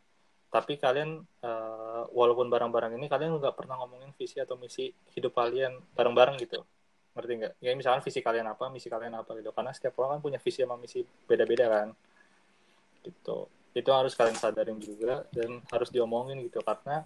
[0.47, 5.77] Tapi kalian eh, walaupun bareng-bareng ini kalian nggak pernah ngomongin visi atau misi hidup kalian
[5.93, 6.63] bareng-bareng gitu.
[7.17, 7.53] Ngerti nggak?
[7.61, 9.51] Ya misalkan visi kalian apa misi kalian apa gitu.
[9.51, 11.87] Karena setiap orang kan punya visi sama misi beda-beda kan.
[13.03, 13.37] Gitu.
[13.77, 16.63] Itu harus kalian sadarin juga dan harus diomongin gitu.
[16.63, 17.03] Karena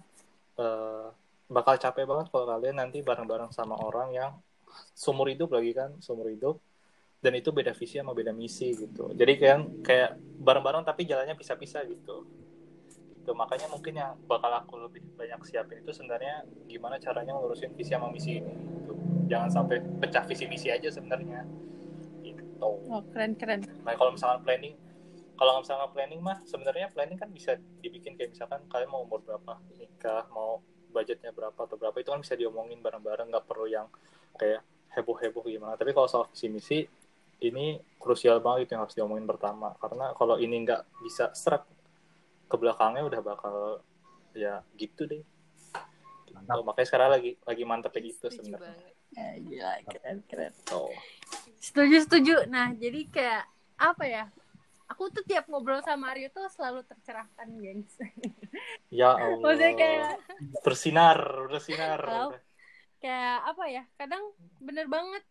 [0.56, 1.08] eh,
[1.52, 4.32] bakal capek banget kalau kalian nanti bareng-bareng sama orang yang
[4.96, 6.56] seumur hidup lagi kan seumur hidup
[7.22, 9.14] dan itu beda visi sama beda misi gitu.
[9.14, 12.26] Jadi kan kayak bareng-bareng tapi jalannya pisah-pisah gitu.
[13.22, 13.30] Gitu.
[13.30, 18.10] Makanya mungkin yang bakal aku lebih banyak siapin itu sebenarnya gimana caranya ngurusin visi sama
[18.10, 18.92] misi ini gitu.
[19.30, 21.46] jangan sampai pecah visi misi aja sebenarnya.
[22.26, 22.42] Gitu.
[22.90, 23.62] Oh keren keren.
[23.86, 24.74] Nah kalau misalkan planning
[25.38, 29.62] kalau misalkan planning mah sebenarnya planning kan bisa dibikin kayak misalkan kalian mau umur berapa
[29.78, 30.58] nikah mau
[30.90, 33.86] budgetnya berapa atau berapa itu kan bisa diomongin bareng-bareng nggak perlu yang
[34.34, 34.66] kayak
[34.98, 35.78] heboh-heboh gimana.
[35.78, 36.78] Tapi kalau soal visi misi
[37.42, 39.74] ini krusial banget itu yang harus diomongin pertama.
[39.82, 41.66] Karena kalau ini nggak bisa serak
[42.46, 43.56] ke belakangnya udah bakal
[44.32, 45.22] ya gitu deh.
[46.32, 46.60] Gitu.
[46.64, 48.72] makanya sekarang lagi lagi mantep gitu Setuju sebenarnya.
[48.72, 48.92] banget.
[49.12, 50.52] ya, gila keren keren.
[50.64, 50.92] Tuh.
[51.60, 52.34] setuju setuju.
[52.48, 53.44] Nah jadi kayak
[53.76, 54.24] apa ya?
[54.92, 57.96] Aku tuh tiap ngobrol sama Aryo tuh selalu tercerahkan gengs.
[58.92, 59.40] Ya Allah.
[59.40, 60.08] Maksudnya kayak
[60.60, 61.16] bersinar
[61.48, 62.36] bersinar Halo?
[63.00, 63.82] kayak apa ya?
[63.96, 64.20] Kadang
[64.60, 65.24] bener banget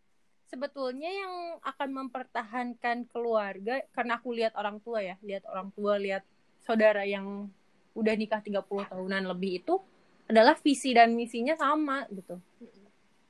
[0.52, 6.20] sebetulnya yang akan mempertahankan keluarga karena aku lihat orang tua ya lihat orang tua lihat
[6.60, 7.48] saudara yang
[7.96, 9.80] udah nikah 30 tahunan lebih itu
[10.28, 12.36] adalah visi dan misinya sama gitu.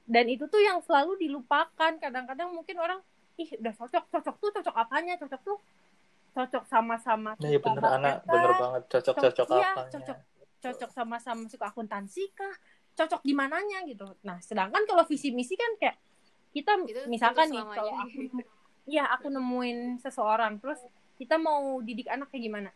[0.02, 1.98] Dan itu tuh yang selalu dilupakan.
[1.98, 3.00] Kadang-kadang mungkin orang
[3.38, 5.14] ih udah cocok cocok tuh cocok apanya?
[5.18, 5.58] Cocok tuh
[6.32, 8.58] cocok sama-sama Nah, iya suka bener anak, basket bener kah?
[8.58, 9.90] banget cocok-cocok iya, apanya.
[9.92, 10.18] cocok
[10.62, 12.54] cocok sama-sama suka akuntansi kah?
[12.92, 14.06] Cocok di mananya gitu.
[14.26, 15.96] Nah sedangkan kalau visi misi kan kayak
[16.52, 18.20] kita Itu misalkan nih kalau aku
[18.92, 20.78] iya aku nemuin seseorang terus
[21.16, 22.70] kita mau didik anak kayak gimana?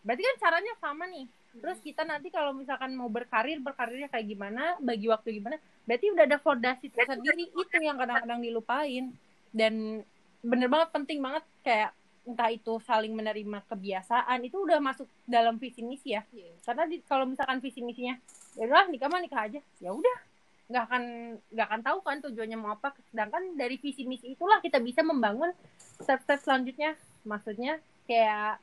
[0.00, 1.26] Berarti kan caranya sama nih.
[1.50, 6.24] Terus kita nanti kalau misalkan mau berkarir berkarirnya kayak gimana bagi waktu gimana berarti udah
[6.24, 7.50] ada fondasi tersendiri.
[7.52, 9.12] Itu yang kadang-kadang dilupain.
[9.50, 10.00] Dan
[10.40, 11.90] bener banget penting banget kayak
[12.24, 16.22] entah itu saling menerima kebiasaan itu udah masuk dalam visi misi ya.
[16.30, 16.52] Iya.
[16.64, 18.14] karena di, kalau misalkan visi misinya
[18.54, 19.60] ya udah nikah mah nikah aja.
[19.82, 20.29] Ya udah
[20.70, 21.02] nggak akan
[21.50, 25.50] nggak akan tahu kan tujuannya mau apa sedangkan dari visi misi itulah kita bisa membangun
[25.98, 26.94] step-step selanjutnya
[27.26, 28.62] maksudnya kayak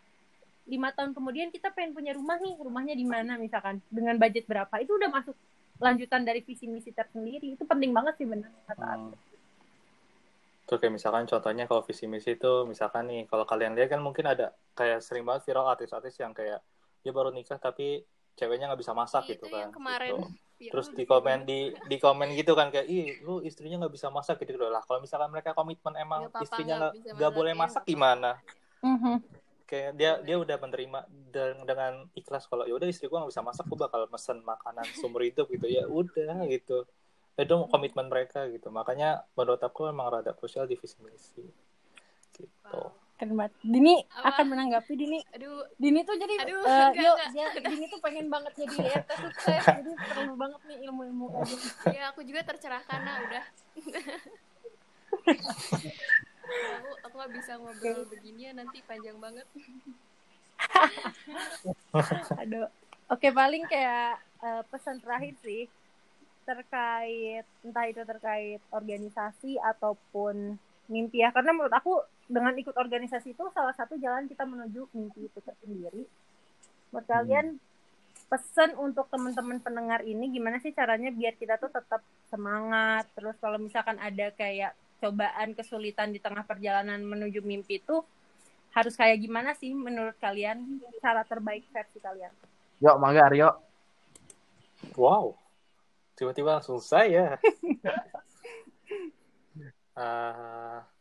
[0.67, 4.71] lima tahun kemudian kita pengen punya rumah nih rumahnya di mana misalkan dengan budget berapa
[4.79, 5.35] itu udah masuk
[5.77, 9.13] lanjutan dari visi misi tersendiri itu penting banget sih benar kata Hmm.
[10.67, 14.27] Tuh kayak misalkan contohnya kalau visi misi itu misalkan nih kalau kalian lihat kan mungkin
[14.27, 16.59] ada kayak sering banget viral artis-artis yang kayak
[16.99, 18.03] dia baru nikah tapi
[18.35, 19.61] ceweknya nggak bisa masak Iya, gitu itu kan.
[19.63, 20.27] yang kemarin gitu.
[20.57, 23.93] Viral Terus di di komen di di komen gitu kan kayak ih lu istrinya nggak
[23.93, 24.81] bisa masak gitu lah.
[24.83, 28.31] Kalau misalkan mereka komitmen emang apa-apa, istrinya nggak masak, boleh ya, masak gimana?
[28.81, 29.15] Mhm.
[29.67, 30.99] Kayak dia dia udah menerima
[31.29, 34.87] dengan, dengan ikhlas kalau ya udah istri gua nggak bisa masak gua bakal mesen makanan
[34.97, 36.83] seumur hidup gitu ya udah gitu.
[37.37, 38.73] Itu komitmen mereka gitu.
[38.73, 41.45] Makanya menurut aku emang rada krusial di visi misi.
[42.33, 42.49] Gitu.
[42.65, 43.06] Wow.
[43.17, 43.53] Keren banget.
[43.65, 44.29] Dini Apa?
[44.37, 45.19] akan menanggapi Dini.
[45.33, 45.65] Aduh.
[45.81, 47.29] Dini tuh jadi Aduh, eh, enggak, yuk enggak.
[47.33, 51.27] dia Dini tuh pengen banget jadi RT sukses jadi perlu banget nih ilmu-ilmu.
[51.89, 53.45] Ya aku juga tercerahkan nah udah.
[56.47, 59.43] Aku aku nggak bisa ngobrol begini ya nanti panjang banget.
[62.41, 62.71] Aduh.
[63.11, 65.67] Oke paling kayak eh, pesan terakhir sih
[66.47, 70.55] terkait entah itu terkait organisasi ataupun
[70.87, 75.31] mimpi ya karena menurut aku dengan ikut organisasi itu salah satu jalan kita menuju mimpi
[75.31, 76.03] itu tersendiri.
[76.91, 77.47] Menurut kalian
[78.27, 83.55] pesan untuk teman-teman pendengar ini gimana sih caranya biar kita tuh tetap semangat terus kalau
[83.55, 88.03] misalkan ada kayak cobaan kesulitan di tengah perjalanan menuju mimpi itu
[88.75, 92.29] harus kayak gimana sih menurut kalian cara terbaik versi kalian?
[92.83, 93.49] Yuk, mangga Aryo.
[94.93, 95.33] Wow,
[96.13, 97.41] tiba-tiba langsung saya.
[99.97, 100.77] Eh,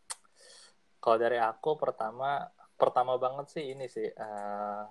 [1.07, 4.11] kalau dari aku pertama, pertama banget sih ini sih.
[4.11, 4.83] eh,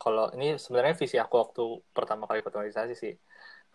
[0.00, 3.12] kalau ini sebenarnya visi aku waktu pertama kali ikut organisasi sih.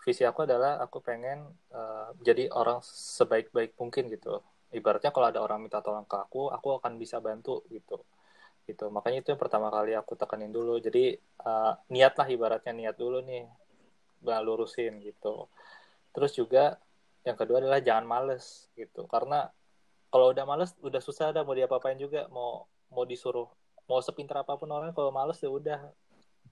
[0.02, 2.82] Visi aku adalah aku pengen eh, jadi orang
[3.18, 4.42] sebaik-baik mungkin gitu.
[4.74, 8.02] Ibaratnya kalau ada orang minta tolong ke aku, aku akan bisa bantu gitu.
[8.66, 8.86] Gitu.
[8.90, 10.82] Makanya itu yang pertama kali aku tekenin dulu.
[10.82, 11.14] Jadi
[11.50, 13.46] eh, niat lah ibaratnya niat dulu nih
[14.26, 15.46] nggak lurusin gitu.
[16.10, 16.82] Terus juga
[17.22, 19.06] yang kedua adalah jangan males gitu.
[19.06, 19.46] Karena
[20.16, 22.32] kalau udah males udah susah dah mau diapa-apain juga.
[22.32, 23.52] Mau mau disuruh
[23.84, 25.92] mau sepintar apa pun orang kalau males ya udah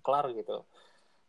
[0.04, 0.68] kelar gitu.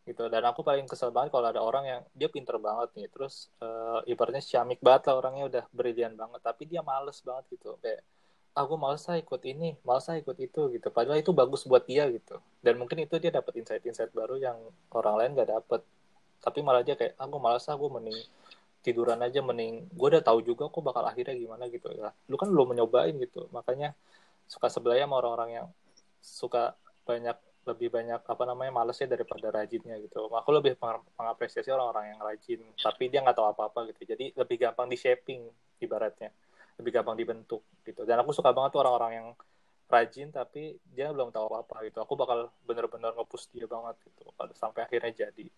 [0.02, 0.26] Gitu.
[0.26, 3.06] Dan aku paling kesel banget kalau ada orang yang dia pinter banget nih.
[3.06, 6.42] Terus eh, ibaratnya ciamik banget lah orangnya udah brilian banget.
[6.42, 7.78] Tapi dia males banget gitu.
[7.78, 8.02] Kayak
[8.58, 10.88] aku males lah ikut ini males lah ikut itu gitu.
[10.90, 12.42] Padahal itu bagus buat dia gitu.
[12.66, 14.58] Dan mungkin itu dia dapat insight-insight baru yang
[14.90, 15.86] orang lain gak dapet.
[16.42, 18.18] Tapi malah dia kayak aku malas ah gue mending
[18.84, 22.12] tiduran aja mending gue udah tahu juga kok bakal akhirnya gimana gitu ya.
[22.30, 23.96] Lu kan belum menyobain gitu makanya
[24.44, 25.66] suka sebelahnya sama orang-orang yang
[26.20, 26.76] suka
[27.08, 30.28] banyak lebih banyak apa namanya malesnya daripada rajinnya gitu.
[30.28, 34.04] Aku lebih meng- mengapresiasi orang-orang yang rajin tapi dia nggak tahu apa-apa gitu.
[34.04, 35.48] Jadi lebih gampang di shaping
[35.80, 36.28] ibaratnya.
[36.76, 38.04] Lebih gampang dibentuk gitu.
[38.04, 39.28] Dan aku suka banget tuh orang-orang yang
[39.88, 42.04] rajin tapi dia belum tahu apa-apa gitu.
[42.04, 45.48] Aku bakal bener-bener nge-push dia banget gitu sampai akhirnya jadi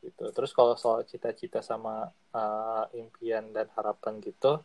[0.00, 0.24] gitu.
[0.32, 4.60] Terus kalau soal cita-cita sama uh, impian dan harapan gitu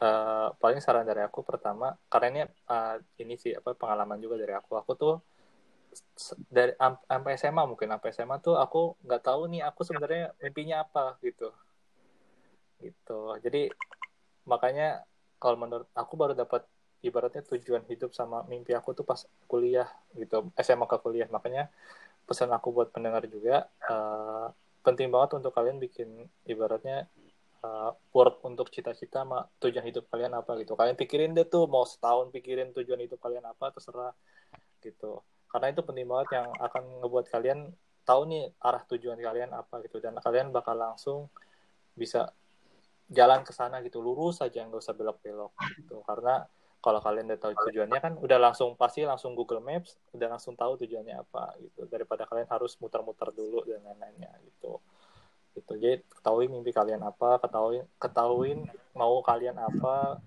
[0.00, 4.54] uh, paling saran dari aku pertama karena ini uh, ini sih apa pengalaman juga dari
[4.56, 4.74] aku.
[4.80, 5.14] Aku tuh
[6.50, 10.82] dari am- sampai SMA mungkin sampai SMA tuh aku nggak tahu nih aku sebenarnya mimpinya
[10.82, 11.54] apa gitu.
[12.82, 13.20] Gitu.
[13.40, 13.70] Jadi
[14.44, 15.06] makanya
[15.38, 16.66] kalau menurut aku baru dapat
[17.04, 21.28] ibaratnya tujuan hidup sama mimpi aku tuh pas kuliah gitu SMA ke kuliah.
[21.30, 21.70] Makanya
[22.24, 24.46] pesan aku buat pendengar juga eh,
[24.84, 27.08] penting banget untuk kalian bikin ibaratnya
[27.64, 30.76] eh, work untuk cita-cita sama tujuan hidup kalian apa gitu.
[30.76, 34.12] Kalian pikirin deh tuh mau setahun pikirin tujuan hidup kalian apa terserah
[34.84, 35.24] gitu.
[35.48, 37.70] Karena itu penting banget yang akan ngebuat kalian
[38.04, 40.00] tahu nih arah tujuan kalian apa gitu.
[40.02, 41.32] Dan kalian bakal langsung
[41.96, 42.32] bisa
[43.08, 44.04] jalan ke sana gitu.
[44.04, 46.04] Lurus aja nggak usah belok-belok gitu.
[46.04, 46.44] Karena
[46.84, 50.76] kalau kalian udah tahu tujuannya kan udah langsung pasti langsung Google Maps udah langsung tahu
[50.84, 51.88] tujuannya apa gitu.
[51.88, 54.84] Daripada kalian harus muter-muter dulu dan lain-lainnya gitu.
[55.56, 55.72] Gitu.
[55.80, 60.20] Jadi ketahui mimpi kalian apa ketahui ketahuin mau kalian apa.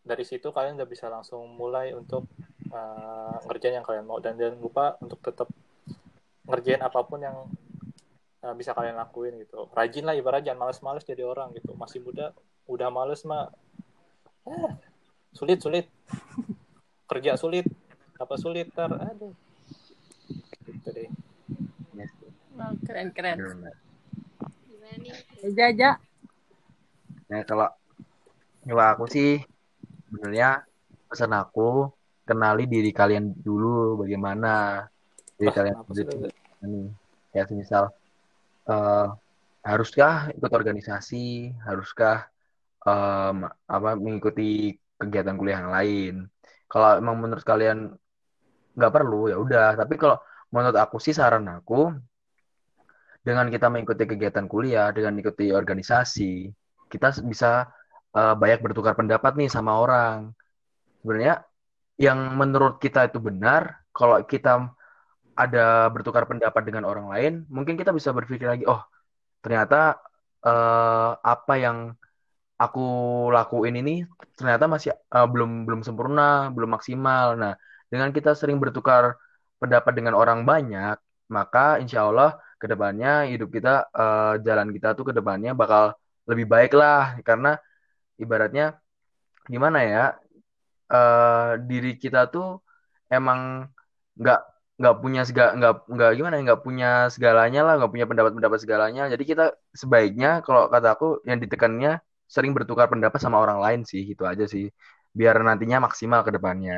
[0.00, 2.24] Dari situ kalian udah bisa langsung mulai untuk
[2.72, 4.16] uh, ngerjain yang kalian mau.
[4.16, 5.52] Dan jangan lupa untuk tetap
[6.48, 7.36] ngerjain apa pun yang
[8.40, 9.68] uh, bisa kalian lakuin gitu.
[9.76, 11.76] Rajin lah ibarat jangan males-males jadi orang gitu.
[11.76, 12.32] Masih muda
[12.64, 13.52] udah males mah
[15.32, 15.86] sulit sulit.
[17.08, 17.66] Kerja sulit
[18.16, 19.34] apa sulit ter aduh.
[20.64, 21.10] Gitu deh.
[22.62, 23.36] Oh, keren keren.
[23.40, 23.72] Gimana?
[25.02, 25.50] Nih?
[25.56, 25.98] Jaja
[27.32, 27.68] Nah, kalau
[28.68, 29.40] kalau aku sih
[30.12, 30.68] sebenarnya
[31.08, 31.88] pesan aku
[32.28, 34.84] kenali diri kalian dulu bagaimana
[35.40, 35.76] diri Wah, kalian?
[36.62, 36.80] Ini
[37.32, 37.88] kayak semisal
[38.68, 39.08] eh,
[39.64, 42.28] haruskah ikut organisasi, haruskah
[42.84, 46.14] em, apa mengikuti kegiatan kuliah yang lain.
[46.70, 47.92] Kalau emang menurut kalian
[48.76, 49.76] nggak perlu ya udah.
[49.76, 50.16] Tapi kalau
[50.52, 51.92] menurut aku sih saran aku
[53.22, 56.50] dengan kita mengikuti kegiatan kuliah, dengan mengikuti organisasi,
[56.90, 57.70] kita bisa
[58.16, 60.34] eh, banyak bertukar pendapat nih sama orang.
[61.02, 61.46] Sebenarnya
[62.00, 64.72] yang menurut kita itu benar, kalau kita
[65.32, 68.82] ada bertukar pendapat dengan orang lain, mungkin kita bisa berpikir lagi, oh
[69.42, 69.98] ternyata
[70.44, 71.94] eh, apa yang
[72.62, 72.80] aku
[73.36, 73.92] lakuin ini
[74.38, 76.22] ternyata masih eh, belum belum sempurna,
[76.54, 77.26] belum maksimal.
[77.42, 77.52] Nah,
[77.92, 79.04] dengan kita sering bertukar
[79.60, 80.96] pendapat dengan orang banyak,
[81.36, 82.28] maka insya Allah
[82.60, 85.84] ke depannya hidup kita, eh, jalan kita tuh ke depannya bakal
[86.30, 87.18] lebih baik lah.
[87.26, 87.48] Karena
[88.22, 88.64] ibaratnya
[89.52, 90.02] gimana ya,
[90.92, 92.46] eh, diri kita tuh
[93.14, 93.40] emang
[94.20, 94.38] nggak
[94.80, 99.02] nggak punya segala nggak nggak gimana ya, nggak punya segalanya lah, nggak punya pendapat-pendapat segalanya.
[99.12, 99.44] Jadi kita
[99.82, 101.90] sebaiknya kalau kata aku yang ditekannya
[102.34, 104.64] sering bertukar pendapat sama orang lain sih, itu aja sih.
[105.18, 106.76] Biar nantinya maksimal ke depannya.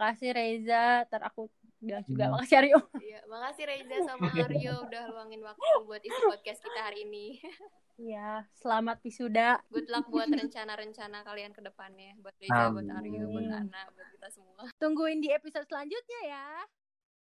[0.00, 1.42] makasih Reza ntar aku
[1.82, 2.32] bilang juga Hmm.
[2.34, 6.98] makasih Aryo Iya, makasih Reza sama Aryo udah luangin waktu buat isi podcast kita hari
[7.06, 7.26] ini.
[8.00, 9.60] Iya, selamat wisuda.
[9.68, 12.16] Good luck buat rencana-rencana kalian ke depannya.
[12.24, 13.44] Buat Reza, buat Aryo, buat.
[13.44, 14.64] Ana, buat kita semua.
[14.80, 16.46] Tungguin di episode selanjutnya ya.